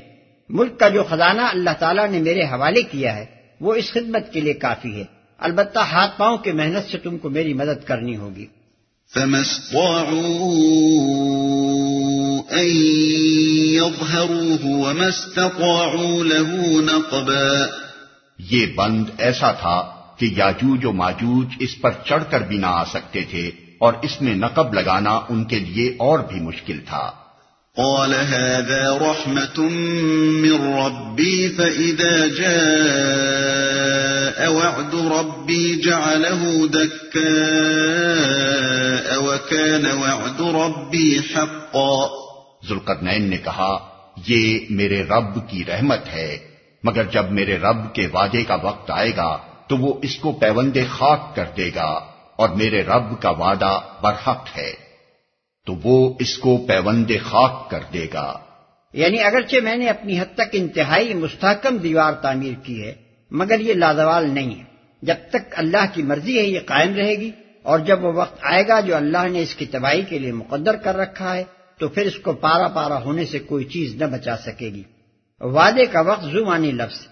ملک 0.50 0.80
کا 0.80 0.90
جو 0.90 1.04
خزانہ 1.04 1.42
اللہ 1.42 1.70
تعالیٰ 1.80 2.10
نے 2.10 2.20
میرے 2.20 2.42
حوالے 2.44 2.82
کیا 2.82 3.16
ہے 3.16 3.26
وہ 3.62 3.74
اس 3.74 3.92
خدمت 3.92 4.34
کے 4.34 4.40
لیے 4.40 4.54
کافی 4.54 4.96
ہے۔ 4.96 5.04
البتہ 5.38 5.80
ہاتھ 5.80 6.12
پاؤں 6.18 6.38
کی 6.38 6.52
محنت 6.52 6.92
سے 6.92 6.98
تم 6.98 7.18
کو 7.18 7.30
میری 7.30 7.54
مدد 7.54 7.88
کرنی 7.88 8.18
ہوگی۔ 8.18 8.46
أن 12.52 12.96
يظهروه 13.76 14.64
وما 14.64 15.06
استطاعوا 15.06 16.24
له 16.24 16.82
نقبا۔ 16.82 17.66
یہ 18.40 18.66
بند 18.76 19.06
ایسا 19.18 19.52
تھا 19.52 19.92
کہ 20.18 20.34
یاجوج 20.36 20.86
و 20.86 20.92
ماجوج 20.92 21.48
اس 21.60 21.82
پر 21.82 21.92
چڑھ 22.06 22.24
کر 22.30 22.42
بھی 22.42 22.58
نہ 22.58 22.66
آ 22.66 22.86
سکتے 22.86 23.22
تھے 23.22 23.52
اور 23.80 23.94
اس 24.02 24.22
میں 24.22 24.36
نقب 24.36 24.74
لگانا 24.74 25.20
ان 25.30 25.44
کے 25.44 25.60
لیے 25.60 25.96
اور 26.00 26.20
بھی 26.20 26.40
مشکل 26.40 26.80
تھا۔ 26.88 27.12
قال 27.76 28.10
هذا 28.10 28.98
رحمة 29.02 29.68
من 30.42 30.74
ربي 30.74 31.48
فإذا 31.48 32.26
جاء 32.38 34.48
وعد 34.48 34.94
ربي 34.94 35.76
جعله 35.76 36.66
دكاء 36.74 39.20
وكان 39.20 39.86
وعد 39.86 40.42
ربي 40.42 41.18
حقا۔ 41.18 42.31
ذلقرنین 42.70 43.30
نے 43.30 43.38
کہا، 43.38 43.78
یہ 44.28 44.60
میرے 44.70 45.04
رب 45.04 45.50
کی 45.50 45.64
رحمت 45.66 46.08
ہے، 46.14 46.38
مگر 46.84 47.04
جب 47.04 47.32
میرے 47.32 47.58
رب 47.58 47.96
کے 47.96 48.08
وعدے 48.14 48.44
کا 48.44 48.56
وقت 48.56 48.92
آئے 48.92 49.12
گا، 49.18 49.38
تو 49.68 49.78
وہ 49.78 50.00
اس 50.02 50.18
کو 50.18 50.32
پیوندے 50.32 50.84
خاک 50.90 51.36
کر 51.36 51.46
دے 51.58 51.72
گا، 51.76 52.06
اور 52.36 52.50
میرے 52.50 52.84
رب 52.84 53.22
کا 53.22 53.30
وعدہ 53.30 53.80
برحق 54.02 54.58
ہے۔ 54.58 54.74
تو 55.66 55.74
وہ 55.84 56.14
اس 56.20 56.38
کو 56.38 56.58
پیوند 56.68 57.12
خاک 57.24 57.70
کر 57.70 57.80
دے 57.94 58.08
گا۔ 58.14 58.40
یعنی 58.94 59.24
اگرچہ 59.24 59.56
میں 59.64 59.76
نے 59.76 59.88
اپنی 59.88 60.20
حد 60.20 60.36
تک 60.36 60.50
انتہائی 60.52 61.14
مستحکم 61.14 61.78
دیوار 61.78 62.14
تعمیر 62.14 62.54
کی 62.64 62.84
ہے، 62.84 62.94
مگر 63.32 63.60
یہ 63.60 63.74
لازوال 63.74 64.30
نہیں 64.30 64.60
ہے۔ 64.60 64.64
جب 65.02 65.16
تک 65.30 65.54
اللہ 65.54 65.86
کی 65.94 66.04
مرضی 66.04 66.40
ہے، 66.40 66.44
یہ 66.44 66.60
قائم 66.66 66.94
رہے 66.94 67.16
گی، 67.16 67.32
اور 67.64 67.80
جب 67.80 68.04
وہ 68.04 68.12
وقت 68.14 68.40
آئے 68.42 68.68
گا 68.68 68.80
جو 68.80 68.96
اللہ 68.96 69.28
نے 69.28 69.42
اس 69.42 69.56
کی 69.56 69.66
تباہی 69.66 70.02
کے 70.02 70.20
لیے 70.20 70.32
مقدر 70.32 70.76
کر 70.76 70.98
رکھا 70.98 71.36
ہے 71.36 71.44
تو 71.82 71.88
پھر 71.88 72.06
اس 72.06 72.16
کو 72.16 72.34
پارا 72.34 72.68
پارا 72.68 73.04
ہونے 73.04 73.26
سے 73.26 73.40
کوئی 73.40 73.66
چیز 73.66 73.96
نہ 73.96 74.06
بچا 74.06 74.38
سکے 74.38 74.70
گی۔ 74.70 74.84
وعدے 75.42 75.86
کا 75.86 76.02
وقت 76.02 76.24
زمانی 76.24 76.72
لفظ۔ 76.72 77.08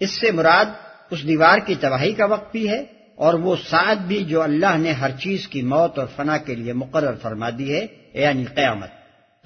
اس 0.00 0.10
سے 0.10 0.30
مراد 0.30 0.64
اس 1.10 1.28
دیوار 1.28 1.58
کی 1.58 1.74
تباہی 1.74 2.12
کا 2.12 2.24
وقت 2.24 2.52
بھی 2.52 2.68
ہے 2.68 2.80
اور 3.16 3.34
وہ 3.34 3.56
سعد 3.70 3.96
بھی 3.96 4.24
جو 4.24 4.42
اللہ 4.42 4.78
نے 4.78 4.92
ہر 4.92 5.10
چیز 5.10 5.48
کی 5.48 5.62
موت 5.62 5.98
اور 5.98 6.06
فنا 6.16 6.38
کے 6.38 6.54
لیے 6.54 6.72
مقرر 6.72 7.14
فرما 7.22 7.50
دی 7.58 7.74
ہے 7.74 7.86
یعنی 8.14 8.44
قیامت۔ 8.44 8.88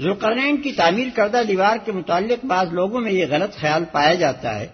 ذوالقرنین 0.03 0.57
کی 0.57 0.73
تعمیر 0.73 1.09
کردہ 1.15 1.43
دیوار 1.49 1.77
کے 1.85 1.93
متعلق 1.93 2.45
بعض 2.45 2.73
لوگوں 2.73 3.01
میں 3.01 3.13
یہ 3.13 3.27
غلط 3.31 3.55
خیال 3.55 3.85
پایا 3.93 4.15
جاتا 4.15 4.61
ہے 4.61 4.67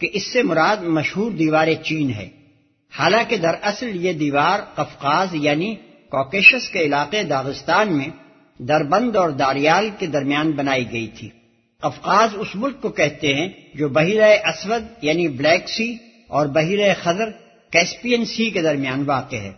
کہ 0.00 0.08
اس 0.12 0.32
سے 0.32 0.42
مراد 0.42 0.76
مشہور 0.76 1.32
دیوار 1.32 1.68
چین 1.84 2.10
ہے۔ 2.10 2.28
حالانکہ 2.98 3.36
دراصل 3.36 4.04
یہ 4.04 4.12
دیوار 4.12 4.60
قفقاز 4.74 5.28
یعنی 5.32 5.74
کوکیشس 6.10 6.68
کے 6.68 6.78
علاقے 6.78 7.22
داغستان 7.22 7.96
میں 7.96 8.21
دربند 8.58 9.16
اور 9.16 9.30
داریال 9.30 9.90
کے 9.98 10.06
درمیان 10.06 10.50
بنائی 10.50 10.92
گئی 10.92 11.06
تھی۔ 11.06 11.28
قفقاز 11.80 12.28
اس 12.34 12.48
ملک 12.54 12.80
کو 12.80 12.88
کہتے 12.88 13.34
ہیں 13.34 13.48
جو 13.74 13.88
بحیرہ 13.88 14.48
اسود 14.48 14.82
یعنی 15.02 15.28
بلیک 15.28 15.68
سی 15.68 15.96
اور 16.28 16.46
بحیرہ 16.46 16.94
خضر 17.02 17.30
کیسپین 17.70 18.24
سی 18.24 18.50
کے 18.50 18.62
درمیان 18.62 19.04
واقع 19.06 19.36
ہے۔ 19.36 19.52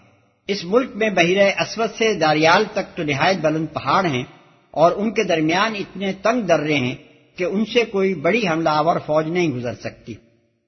اس 0.48 0.64
ملک 0.64 0.90
میں 0.94 1.10
بحیرہ 1.10 1.50
اسود 1.60 1.90
سے 1.98 2.14
داریال 2.14 2.64
تک 2.72 2.96
تو 2.96 3.02
نہایت 3.02 3.36
بلند 3.36 3.66
پہاڑ 3.72 4.06
ہیں 4.06 4.22
اور 4.70 4.92
ان 4.92 5.10
کے 5.10 5.24
درمیان 5.24 5.74
اتنے 5.74 6.12
تنگ 6.12 6.40
درے 6.40 6.74
ہیں 6.74 6.94
کہ 7.36 7.44
ان 7.44 7.64
سے 7.64 7.84
کوئی 7.84 8.14
بڑی 8.14 8.48
حملہ 8.48 8.68
آور 8.68 8.96
فوج 9.06 9.28
نہیں 9.28 9.48
گزر 9.48 9.74
سکتی۔ 9.74 10.14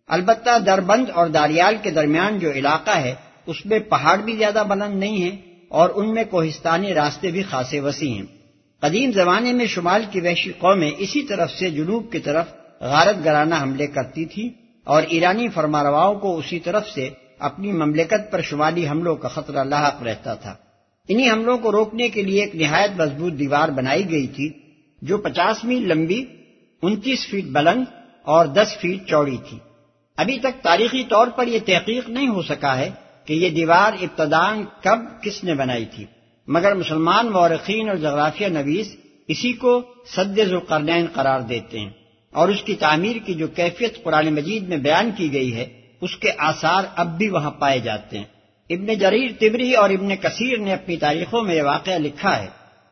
البتہ 0.07 0.59
دربند 0.59 1.11
اور 1.11 1.27
داریال 1.27 1.77
کے 1.83 1.91
درمیان 1.91 2.39
جو 2.39 2.53
علاقہ 2.53 2.91
ہے، 2.91 3.15
اس 3.47 3.67
میں 3.67 3.79
پہاڑ 3.79 4.17
بھی 4.17 4.37
زیادہ 4.37 4.63
بلند 4.69 5.01
نہیں 5.01 5.17
ہیں۔ 5.17 5.37
اور 5.69 5.91
ان 5.95 6.15
میں 6.15 6.25
کوہستانی 6.25 6.95
راستے 6.95 7.31
بھی 7.31 7.43
خاصے 7.43 7.81
وسیع 7.81 8.15
ہیں۔ 8.15 8.23
قدیم 8.81 9.13
زمانے 9.13 9.53
میں 9.53 9.67
شمال 9.67 10.05
کی 10.11 10.21
وحشی 10.21 10.53
قومیں 10.53 10.91
اسی 10.99 11.23
طرف 11.23 11.51
سے 11.51 11.71
جنوب 11.71 12.13
کی 12.13 12.19
طرف 12.19 12.47
غارت 12.81 13.25
گرانہ 13.25 13.55
حملے 13.63 13.87
کرتی 13.87 14.25
تھی 14.25 14.51
اور 14.85 15.03
ایرانی 15.03 15.49
فرمارواؤں 15.49 16.15
کو 16.15 16.39
اسی 16.39 16.59
طرف 16.59 16.89
سے 16.89 17.09
اپنی 17.39 17.73
مملکت 17.73 18.33
پر 18.33 18.41
شمالی 18.41 18.89
حملوں 18.89 19.17
کا 19.17 19.29
خطرہ 19.29 19.65
لاحق 19.65 20.03
رہتا 20.03 20.35
تھا۔ 20.35 20.55
انہی 21.09 21.31
حملوں 21.31 21.59
کو 21.59 21.73
روکنے 21.73 22.09
کے 22.09 22.23
لیے 22.23 22.45
ایک 22.45 22.57
نہایت 22.57 23.01
مضبوط 23.01 23.33
دیوار 23.33 23.69
بنائی 23.69 24.11
گئی 24.11 24.27
تھی، 24.27 24.53
جو 25.03 25.19
پچاس 25.19 25.65
میل 25.65 25.89
لمبی، 25.89 26.25
انتیس 26.83 27.27
فیٹ 27.27 27.45
بلند 27.45 27.85
اور 28.23 28.47
دس 28.47 28.77
فیٹ 28.81 29.09
چوڑی 29.09 29.37
تھی۔ 29.49 29.59
ابھی 30.17 30.39
تک 30.39 30.63
تاریخی 30.63 31.05
طور 31.09 31.27
پر 31.27 31.47
یہ 31.47 31.59
تحقیق 31.67 32.09
نہیں 32.09 32.29
ہو 32.29 32.43
سکا 32.43 32.79
ہے 32.79 32.91
کہ 33.27 33.35
یہ 33.35 33.49
دیوار 33.49 33.93
ابتدان 34.01 34.65
کب 34.83 34.99
کس 35.23 35.45
نے 35.45 35.55
بنائی 35.55 35.85
تھی؟ 35.85 36.05
مگر 36.49 36.75
مسلمان 36.75 37.27
مورخین 37.27 37.89
اور 37.89 37.97
جغرافیہ 37.97 38.47
نویس 38.47 38.97
اسی 39.29 39.53
کو 39.53 39.83
سد 40.17 40.37
ذوالقرنین 40.37 41.07
قرار 41.13 41.41
دیتے 41.41 41.79
ہیں 41.79 41.91
اور 42.33 42.49
اس 42.49 42.63
کی 42.63 42.75
تعمیر 42.75 43.17
کی 43.25 43.35
جو 43.35 43.49
کیفیت 43.49 44.03
قرآن 44.03 44.35
مجید 44.35 44.69
میں 44.69 44.77
بیان 44.77 45.11
کی 45.17 45.33
گئی 45.33 45.57
ہے، 45.57 45.67
اس 46.01 46.17
کے 46.17 46.31
آثار 46.39 46.85
اب 46.97 47.19
بھی 47.19 47.29
وہاں 47.29 47.51
پائے 47.51 47.81
جاتے 47.81 48.19
ہیں۔ 48.19 48.25
ابن 48.71 48.95
جریر 48.95 49.31
تبری 49.41 49.75
اور 49.75 49.91
ابن 49.91 50.17
کثیر 50.17 50.59
نے 50.59 50.73
اپنی 50.73 50.97
تاریخوں 50.97 51.43
میں 51.43 51.55
یہ 51.55 51.63
واقعہ 51.63 51.99
لکھا 51.99 52.43
ہے 52.43 52.49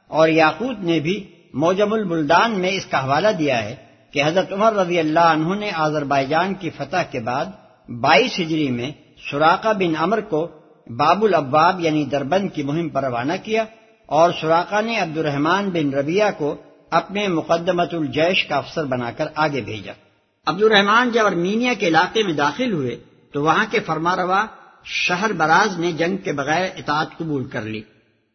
اور 0.08 0.28
یاقوت 0.28 0.78
نے 0.78 1.00
بھی 1.00 1.24
موجم 1.54 1.92
البلدان 1.92 2.60
میں 2.60 2.70
اس 2.70 2.86
کا 2.86 3.04
حوالہ 3.04 3.28
دیا 3.38 3.64
ہے 3.64 3.74
کہ 4.10 4.22
حضرت 4.24 4.52
عمر 4.52 4.72
رضی 4.72 4.98
اللہ 4.98 5.20
عنہ 5.20 5.54
نے 5.54 5.70
آذربائیجان 5.74 6.54
کی 6.54 6.70
فتح 6.70 7.02
کے 7.10 7.20
بعد 7.20 7.46
بائیس 7.88 8.40
ہجری 8.40 8.70
میں 8.70 8.92
سوراقہ 9.30 9.72
بن 9.72 9.96
امر 9.96 10.20
کو 10.20 10.48
باب 10.86 11.24
الابواب 11.24 11.80
یعنی 11.80 12.04
دربند 12.04 12.48
کی 12.54 12.62
مہم 12.62 12.88
پر 12.88 13.04
روانہ 13.04 13.32
کیا 13.42 13.64
اور 14.06 14.30
سوراقہ 14.40 14.80
نے 14.84 14.98
عبد 14.98 15.18
الرحمان 15.18 15.70
بن 15.70 15.94
ربیہ 15.94 16.24
کو 16.38 16.56
اپنے 16.90 17.28
مقدمت 17.28 17.94
الجیش 17.94 18.44
کا 18.44 18.56
افسر 18.56 18.84
بنا 18.84 19.10
کر 19.10 19.26
آگے 19.34 19.60
بھیجا۔ 19.60 19.92
عبد 20.46 20.62
الرحمان 20.62 21.10
جب 21.10 21.26
ارمینیا 21.26 21.72
کے 21.74 21.88
علاقے 21.88 22.22
میں 22.22 22.32
داخل 22.32 22.72
ہوئے 22.72 22.96
تو 23.32 23.42
وہاں 23.42 23.64
کے 23.70 23.80
فرما 23.80 24.16
روا 24.16 24.46
شہر 24.84 25.32
براز 25.32 25.78
نے 25.78 25.92
جنگ 25.92 26.16
کے 26.16 26.32
بغیر 26.32 26.68
اطاعت 26.76 27.18
قبول 27.18 27.44
کر 27.44 27.62
لی۔ 27.62 27.82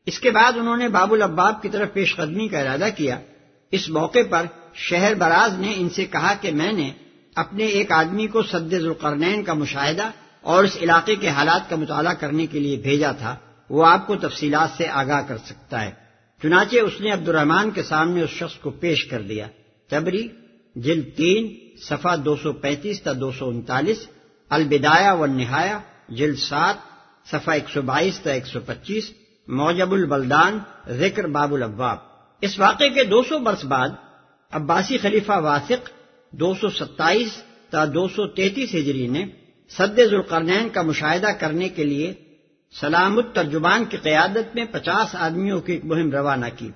اس 0.06 0.20
کے 0.20 0.32
بعد 0.32 0.52
انہوں 0.56 0.78
نے 0.78 0.88
باب 0.88 1.14
الاباب 1.14 1.62
کی 1.62 1.70
طرف 1.70 1.94
پیش 1.94 2.16
قدمی 2.16 2.48
کا 2.48 2.60
ارادہ 2.60 2.88
کیا۔ 2.96 3.20
اس 3.72 3.90
موقع 3.90 4.20
پر 4.30 4.46
شہر 4.74 5.14
براز 5.14 5.60
نے 5.60 5.74
ان 5.78 5.90
سے 5.90 6.06
کہا 6.06 6.34
کہ 6.42 6.52
میں 6.52 6.72
نے 6.72 6.92
اپنے 7.36 7.66
ایک 7.66 7.92
آدمی 7.92 8.28
کو 8.28 8.44
سد 8.44 8.74
ذوالقرنین 8.74 9.44
کا 9.44 9.54
مشاہدہ 9.54 10.10
اور 10.42 10.64
اس 10.64 10.78
علاقے 10.82 11.16
کے 11.16 11.28
حالات 11.28 11.70
کا 11.70 11.76
مطالعہ 11.76 12.14
کرنے 12.14 12.46
کے 12.48 12.60
لیے 12.60 12.78
بھیجا 12.78 13.12
تھا، 13.12 13.36
وہ 13.70 13.86
آپ 13.86 14.08
کو 14.08 14.16
تفصیلات 14.16 14.78
سے 14.78 14.88
آگاہ 14.88 15.22
کر 15.28 15.38
سکتا 15.38 15.82
ہے۔ 15.82 15.92
چنانچہ 16.42 16.76
اس 16.76 17.02
نے 17.02 17.12
عبد 17.12 17.30
الرحمان 17.30 17.72
کے 17.72 17.84
سامنے 17.84 18.22
اس 18.22 18.30
شخص 18.30 18.56
کو 18.56 18.70
پیش 18.70 19.06
کر 19.06 19.22
دیا۔ 19.22 19.48
تبری، 19.88 20.28
جلد 20.76 21.18
تین، 21.18 21.56
صفحہ 21.82 22.16
دو 22.16 22.36
سو 22.36 22.54
پینتیس 22.54 23.02
تا 23.02 23.12
دو 23.20 23.32
سو 23.32 23.50
انتالیس 23.50 24.08
البدایا 24.50 25.14
و 25.14 25.26
نہایا 25.26 25.80
جلد 26.10 26.38
سات، 26.38 26.76
صفحہ 27.26 27.54
ایک 27.54 27.70
سو 27.70 27.82
بائیس 27.82 28.20
تا 28.20 28.32
ایک 28.32 28.46
سو 28.48 28.60
پچیس، 28.66 29.12
موجب 29.48 29.92
البلدان، 29.92 30.60
ذکر 30.90 31.28
باب 31.28 31.54
الابواب۔ 31.54 31.98
اس 32.42 32.60
واقعے 32.60 32.90
کے 32.90 33.04
دو 33.04 33.24
سو 33.24 33.40
برس 33.40 33.66
بعد، 33.66 33.90
عباسی 34.52 34.98
خلیفہ 34.98 35.32
واسق 35.32 35.90
دو 36.32 36.54
سو 36.54 36.70
ستائیس 36.70 37.44
تا 37.70 37.86
دو 37.86 38.08
سو 38.08 38.28
تینتیس 38.28 38.76
ہجری 38.76 39.08
نے 39.08 39.26
سد 39.78 40.00
ذوالقرنین 40.10 40.70
کا 40.70 40.82
مشاہدہ 40.82 41.32
کرنے 41.40 41.70
کے 41.70 41.84
لیے 41.84 42.14
سلام 42.80 43.18
الترجمان 43.18 43.86
کی 43.86 43.98
قیادت 43.98 44.56
میں 44.56 44.66
پچاس 44.72 45.16
آدمیوں 45.16 45.62
کی 45.62 45.74
ایک 45.74 45.86
مہم 45.86 46.12
روانہ 46.12 46.46
کی، 46.58 46.70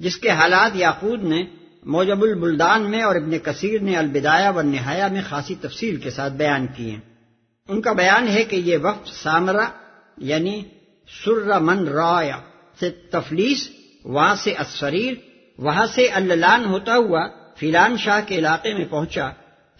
جس 0.00 0.16
کے 0.16 0.30
حالات 0.30 0.76
یاقود 0.76 1.24
نے 1.24 1.42
موجب 1.82 2.22
البلدان 2.22 2.90
میں 2.90 3.02
اور 3.02 3.16
ابن 3.16 3.38
کثیر 3.38 3.80
نے 3.80 3.96
البدایا 3.96 4.50
و 4.50 4.62
نہایا 4.62 5.08
میں 5.08 5.22
خاصی 5.28 5.54
تفصیل 5.60 5.96
کے 5.96 6.10
ساتھ 6.10 6.32
بیان 6.32 6.66
کیے۔ 6.66 6.96
ان 7.68 7.80
کا 7.80 7.92
بیان 7.92 8.28
ہے 8.28 8.44
کہ 8.44 8.56
یہ 8.56 8.76
وقت 8.82 9.08
سامرا 9.08 9.66
یعنی 10.16 10.62
سر 11.24 11.60
من 11.60 11.88
رایا 11.88 12.38
سے 12.80 12.90
تفلیس، 12.90 13.68
وہاں 14.04 14.34
سے 14.34 14.54
اسریر 14.58 15.14
وہاں 15.58 15.86
سے 15.86 16.06
اللان 16.08 16.64
ہوتا 16.64 16.94
ہوا، 16.94 17.26
فیلان 17.56 17.96
شاہ 17.96 18.20
کے 18.26 18.34
علاقے 18.38 18.74
میں 18.74 18.84
پہنچا، 18.90 19.30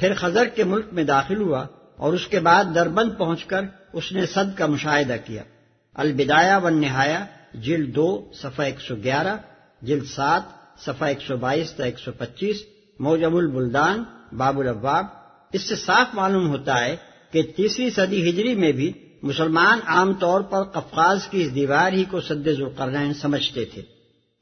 پھر 0.00 0.14
خزر 0.14 0.44
کے 0.44 0.64
ملک 0.64 0.86
میں 0.92 1.04
داخل 1.04 1.40
ہوا۔ 1.42 1.66
اور 1.98 2.12
اس 2.12 2.26
کے 2.26 2.40
بعد 2.40 2.64
دربند 2.74 3.10
پہنچ 3.18 3.44
کر 3.44 3.60
اس 3.92 4.12
نے 4.12 4.26
صد 4.26 4.58
کا 4.58 4.66
مشاہدہ 4.66 5.16
کیا۔ 5.26 5.42
البدایا 5.94 6.58
و 6.58 6.68
نہایا 6.68 7.24
جلد 7.54 7.94
دو، 7.94 8.30
صفحہ 8.34 8.64
ایک 8.64 8.80
سو 8.80 8.94
گیارہ، 8.96 9.36
جلد 9.82 10.04
سات، 10.04 10.42
صفحہ 10.80 11.08
ایک 11.08 11.20
سو 11.26 11.36
بائیس 11.36 11.72
تا 11.72 11.84
ایک 11.84 11.98
سو 11.98 12.12
پچیس 12.12 12.62
موجم 13.00 13.36
البلدان، 13.36 14.04
باب 14.36 14.60
الاباب 14.60 15.04
اس 15.52 15.62
سے 15.62 15.74
صاف 15.74 16.06
معلوم 16.14 16.48
ہوتا 16.48 16.84
ہے 16.84 16.96
کہ 17.32 17.42
تیسری 17.56 17.90
صدی 17.90 18.30
ہجری 18.30 18.54
میں 18.54 18.72
بھی 18.72 18.92
مسلمان 19.22 19.78
عام 19.86 20.14
طور 20.14 20.40
پر 20.40 20.62
قفقاز 20.62 21.26
کی 21.26 21.42
اس 21.42 21.54
دیوار 21.54 21.92
ہی 21.92 22.04
کو 22.04 22.20
سد 22.20 22.48
ذوالقرنین 22.48 23.14
سمجھتے 23.14 23.64
تھے۔ 23.64 23.82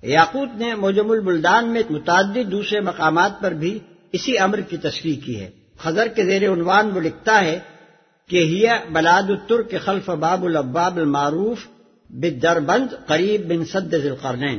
یاقوت 0.02 0.48
نے 0.56 0.74
موجم 0.74 1.10
البلدان 1.10 1.68
میں 1.68 1.82
متعدد 1.90 2.52
دوسرے 2.52 2.80
مقامات 2.80 3.40
پر 3.40 3.50
بھی 3.52 3.78
اسی 4.12 4.38
امر 4.38 4.60
کی 4.60 4.76
تصریح 4.76 5.16
کی 5.24 5.40
ہے۔ 5.40 5.50
خزر 5.78 6.08
کے 6.08 6.24
زیر 6.24 6.52
عنوان 6.52 6.90
وہ 6.90 7.00
لکھتا 7.00 7.44
ہے 7.44 7.58
کہ 8.28 8.36
ہیا 8.36 8.78
بلاد 8.92 9.22
التر 9.28 9.62
کے 9.62 9.78
خلف 9.78 10.08
باب 10.08 10.44
الاباب 10.44 10.96
المعروف 10.96 11.66
بدربند 12.10 13.06
قریب 13.06 13.48
بن 13.48 13.64
سد 13.64 13.94
ذلقرنین 14.02 14.58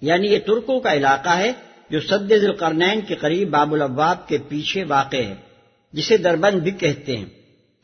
یعنی 0.00 0.28
یہ 0.28 0.38
ترکوں 0.38 0.80
کا 0.80 0.92
علاقہ 0.92 1.28
ہے 1.28 1.52
جو 1.90 2.00
سد 2.00 2.32
ذلقرنین 2.40 3.00
کے 3.00 3.14
قریب 3.14 3.50
باب 3.50 3.74
الابواب 3.74 4.28
کے 4.28 4.38
پیچھے 4.48 4.84
واقع 4.84 5.16
ہے، 5.16 5.34
جسے 5.92 6.16
دربند 6.16 6.60
بھی 6.62 6.70
کہتے 6.70 7.16
ہیں۔ 7.16 7.24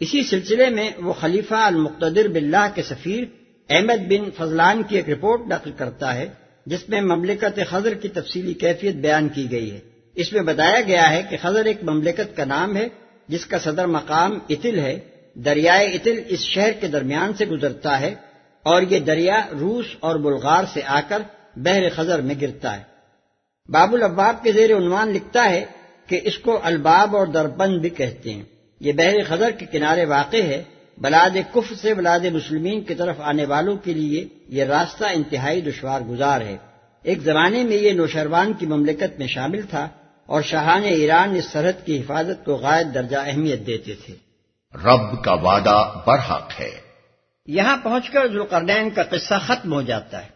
اسی 0.00 0.22
سلسلے 0.22 0.70
میں 0.70 0.90
وہ 0.96 1.12
خلیفہ 1.12 1.54
المقتدر 1.54 2.28
باللہ 2.28 2.66
کے 2.74 2.82
سفیر 2.82 3.24
احمد 3.70 4.06
بن 4.08 4.30
فضلان 4.36 4.82
کی 4.82 4.96
ایک 4.96 5.10
رپورٹ 5.10 5.40
نقل 5.48 5.70
کرتا 5.76 6.14
ہے، 6.14 6.28
جس 6.66 6.88
میں 6.88 7.00
مملکت 7.00 7.60
خضر 7.68 7.94
کی 7.94 8.08
تفصیلی 8.08 8.54
کیفیت 8.54 8.94
بیان 8.94 9.28
کی 9.28 9.50
گئی 9.50 9.70
ہے۔ 9.70 9.80
اس 10.16 10.32
میں 10.32 10.42
بتایا 10.42 10.80
گیا 10.80 11.10
ہے 11.10 11.22
کہ 11.30 11.36
خضر 11.42 11.64
ایک 11.64 11.84
مملکت 11.84 12.36
کا 12.36 12.44
نام 12.44 12.76
ہے، 12.76 12.88
جس 13.28 13.46
کا 13.46 13.58
صدر 13.58 13.86
مقام 13.86 14.38
اتل 14.48 14.78
ہے، 14.78 14.98
دریائے 15.34 15.86
اتل 15.86 16.22
اس 16.28 16.40
شہر 16.40 16.70
کے 16.72 16.88
درمیان 16.88 17.32
سے 17.32 17.44
گزرتا 17.44 18.00
ہے 18.00 18.14
اور 18.62 18.82
یہ 18.82 18.98
دریا 18.98 19.40
روس 19.60 19.84
اور 20.00 20.16
بلغار 20.16 20.64
سے 20.72 20.80
آ 20.86 21.00
کر 21.08 21.22
بحر 21.56 21.82
خزر 21.94 22.20
میں 22.20 22.34
گرتا 22.40 22.76
ہے۔ 22.76 22.82
باب 23.68 23.94
الاباب 23.94 24.42
کے 24.42 24.52
زیر 24.52 24.76
عنوان 24.76 25.08
لکھتا 25.08 25.50
ہے 25.50 25.64
کہ 26.06 26.20
اس 26.22 26.38
کو 26.38 26.60
الباب 26.62 27.16
اور 27.16 27.26
دربند 27.26 27.80
بھی 27.80 27.88
کہتے 27.88 28.32
ہیں۔ 28.32 28.42
یہ 28.80 28.92
بحر 28.92 29.14
خزر 29.28 29.50
کے 29.50 29.66
کنارے 29.66 30.04
واقع 30.04 30.36
ہے۔ 30.36 30.62
بلاد 30.98 31.36
کف 31.52 31.72
سے 31.82 31.94
بلاد 31.94 32.20
مسلمین 32.20 32.80
کی 32.80 32.94
طرف 32.94 33.16
آنے 33.20 33.44
والوں 33.44 33.76
کے 33.76 33.92
لیے 33.92 34.28
یہ 34.48 34.64
راستہ 34.64 35.04
انتہائی 35.04 35.60
دشوار 35.60 36.00
گزار 36.00 36.40
ہے۔ 36.40 36.56
ایک 37.02 37.18
زمانے 37.20 37.64
میں 37.64 37.76
یہ 37.76 37.92
نوشروان 37.92 38.52
کی 38.52 38.66
مملکت 38.66 39.18
میں 39.18 39.26
شامل 39.26 39.62
تھا۔ 39.62 39.88
اور 40.26 40.42
شاہان 40.42 40.84
ایران 40.84 41.36
اس 41.36 41.44
سرحد 41.44 41.86
کی 41.86 42.00
حفاظت 42.00 42.44
کو 42.44 42.54
غائب 42.54 42.94
درجہ 42.94 43.16
اہمیت 43.26 43.66
دیتے 43.66 43.94
تھے۔ 43.94 44.14
رب 44.74 45.24
کا 45.24 45.32
وعدہ 45.32 45.92
برحق 46.06 46.60
ہے۔ 46.60 46.70
یہاں 47.46 47.76
پہنچ 47.82 48.10
کر 48.10 48.26
ذوالقرنین 48.26 48.90
کا 48.90 49.02
قصہ 49.02 49.34
ختم 49.46 49.72
ہو 49.72 49.82
جاتا 49.82 50.22
ہے۔ 50.24 50.28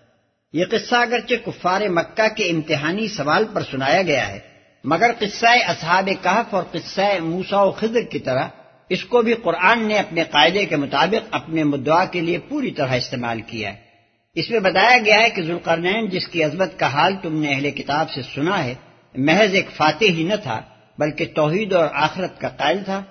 یہ 0.52 0.64
قصہ 0.70 0.94
اگرچہ 0.94 1.34
کفار 1.44 1.80
مکہ 1.80 2.28
کے 2.36 2.44
امتحانی 2.44 3.08
سوال 3.08 3.44
پر 3.52 3.62
سنایا 3.70 4.02
گیا 4.02 4.28
ہے 4.28 4.38
مگر 4.84 5.10
قصہ 5.18 5.46
اصحاب 5.46 6.10
کہف 6.22 6.54
اور 6.54 6.62
قصہ 6.72 7.00
موسا 7.20 7.62
و 7.62 7.70
خضر 7.70 8.02
کی 8.02 8.18
طرح 8.18 8.46
اس 8.88 9.04
کو 9.04 9.22
بھی 9.22 9.34
قرآن 9.34 9.88
نے 9.88 9.98
اپنے 9.98 10.24
قاعدے 10.24 10.66
کے 10.66 10.76
مطابق 10.76 11.28
اپنے 11.30 11.64
مدعا 11.64 12.04
کے 12.04 12.20
لیے 12.20 12.38
پوری 12.38 12.70
طرح 12.70 12.92
استعمال 12.92 13.40
کیا 13.40 13.72
ہے۔ 13.72 13.78
اس 14.34 14.50
میں 14.50 14.60
بتایا 14.60 14.98
گیا 15.04 15.14
ہے 15.14 15.30
کہ 15.30 15.42
ذوالقرنین 15.42 16.08
جس 16.08 16.28
کی 16.28 16.44
عظمت 16.44 16.78
کا 16.78 16.86
حال 16.86 17.14
تم 17.22 17.40
نے 17.40 17.54
اہل 17.54 17.70
کتاب 17.70 18.10
سے 18.10 18.22
سنا 18.34 18.64
ہے 18.64 18.74
محض 19.14 19.54
ایک 19.54 19.68
فاتح 19.76 20.04
ہی 20.04 20.24
نہ 20.24 20.34
تھا، 20.42 20.60
بلکہ 20.98 21.24
توحید 21.34 21.72
اور 21.72 21.88
آخرت 21.92 22.40
کا 22.40 22.48
قائل 22.48 22.78
تھا، 22.84 23.02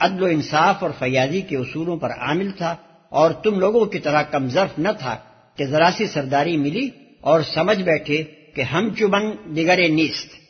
عدل 0.00 0.22
و 0.22 0.26
انصاف 0.26 0.82
اور 0.82 0.90
فیاضی 0.98 1.40
کے 1.40 1.56
اصولوں 1.56 1.96
پر 1.96 2.10
عامل 2.10 2.50
تھا، 2.50 2.76
اور 3.08 3.30
تم 3.30 3.58
لوگوں 3.58 3.84
کی 3.86 3.98
طرح 3.98 4.22
کمزرف 4.22 4.78
نہ 4.78 4.88
تھا 4.98 5.16
کہ 5.56 5.66
ذرا 5.66 5.90
سی 5.96 6.06
سرداری 6.06 6.56
ملی 6.56 6.88
اور 7.20 7.40
سمجھ 7.54 7.82
بیٹھے 7.82 8.22
کہ 8.54 8.62
ہم 8.62 8.90
چبن 8.94 9.56
دگرے 9.56 9.88
نیست۔ 9.88 10.46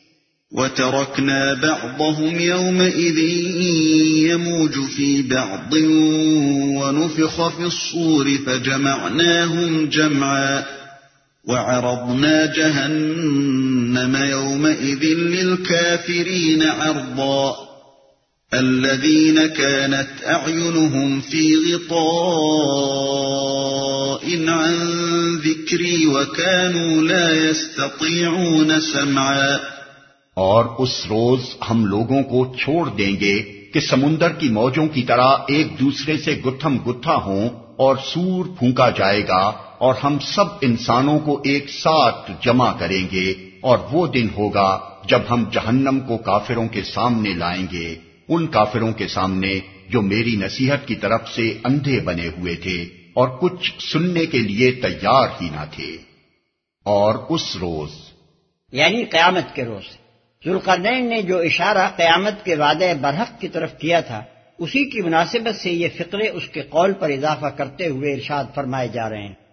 وتركنا 0.51 1.53
بعضهم 1.53 2.39
يومئذ 2.39 3.17
يموج 4.27 4.77
في 4.95 5.21
بعض 5.21 5.73
ونفخ 6.77 7.49
في 7.55 7.63
الصور 7.63 8.25
فجمعناهم 8.45 9.85
جمعا 9.85 10.61
وعرضنا 11.47 12.45
جهنم 12.45 14.15
يومئذ 14.15 15.17
للكافرين 15.17 16.63
عرضا. 16.79 17.67
الذين 18.53 19.47
كانت 19.47 20.23
أعينهم 20.23 21.21
في 21.21 21.55
غطاء 21.55 22.07
عن 24.47 24.73
ذكري 25.45 26.07
وكانوا 26.07 27.01
لا 27.01 27.49
يستطيعون 27.49 28.79
سمعا. 28.79 29.57
اور 30.33 30.65
اس 30.77 31.05
روز 31.09 31.39
ہم 31.69 31.85
لوگوں 31.85 32.23
کو 32.23 32.55
چھوڑ 32.59 32.89
دیں 32.89 33.19
گے 33.19 33.39
کہ 33.73 33.79
سمندر 33.79 34.29
کی 34.29 34.49
موجوں 34.49 34.87
کی 34.87 35.03
طرح 35.03 35.27
ایک 35.47 35.79
دوسرے 35.79 36.17
سے 36.17 36.41
گتھم 36.45 36.77
گتھا 36.87 37.15
ہوں 37.15 37.49
اور 37.77 37.95
سور 37.95 38.45
پھونکا 38.45 38.89
جائے 38.89 39.21
گا 39.21 39.66
اور 39.77 39.95
ہم 40.03 40.19
سب 40.19 40.45
انسانوں 40.61 41.19
کو 41.19 41.41
ایک 41.43 41.69
ساتھ 41.69 42.31
جمع 42.41 42.77
کریں 42.79 43.07
گے 43.11 43.33
اور 43.61 43.77
وہ 43.91 44.07
دن 44.07 44.27
ہوگا 44.37 44.79
جب 45.05 45.19
ہم 45.29 45.43
جہنم 45.51 45.99
کو 46.07 46.17
کافروں 46.17 46.67
کے 46.67 46.83
سامنے 46.83 47.33
لائیں 47.33 47.67
گے، 47.71 47.95
ان 48.29 48.47
کافروں 48.47 48.93
کے 48.93 49.07
سامنے 49.07 49.59
جو 49.89 50.01
میری 50.01 50.35
نصیحت 50.35 50.87
کی 50.87 50.95
طرف 50.95 51.29
سے 51.29 51.57
اندھے 51.63 51.99
بنے 51.99 52.27
ہوئے 52.27 52.55
تھے 52.55 52.81
اور 53.13 53.29
کچھ 53.41 53.91
سننے 53.91 54.25
کے 54.25 54.37
لیے 54.37 54.71
تیار 54.71 55.27
ہی 55.41 55.49
نہ 55.49 55.65
تھے۔ 55.71 55.97
اور 56.83 57.15
اس 57.29 57.55
روز۔ 57.55 57.91
یعنی 58.71 59.03
قیامت 59.03 59.55
کے 59.55 59.65
روز۔ 59.65 59.97
ذوالقرنین 60.45 61.09
نے 61.09 61.21
جو 61.21 61.37
اشارہ 61.39 61.87
قیامت 61.95 62.45
کے 62.45 62.55
وعدے 62.55 62.93
برحق 63.01 63.41
کی 63.41 63.47
طرف 63.47 63.77
کیا 63.77 63.99
تھا، 63.99 64.23
اسی 64.59 64.89
کی 64.89 65.01
مناسبت 65.01 65.55
سے 65.55 65.71
یہ 65.71 65.87
فقرے 65.97 66.29
اس 66.29 66.47
کے 66.47 66.61
قول 66.61 66.93
پر 66.93 67.09
اضافہ 67.09 67.45
کرتے 67.45 67.87
ہوئے 67.87 68.13
ارشاد 68.13 68.43
فرمائے 68.55 68.87
جا 68.87 69.09
رہے 69.09 69.21
ہیں۔ 69.21 69.46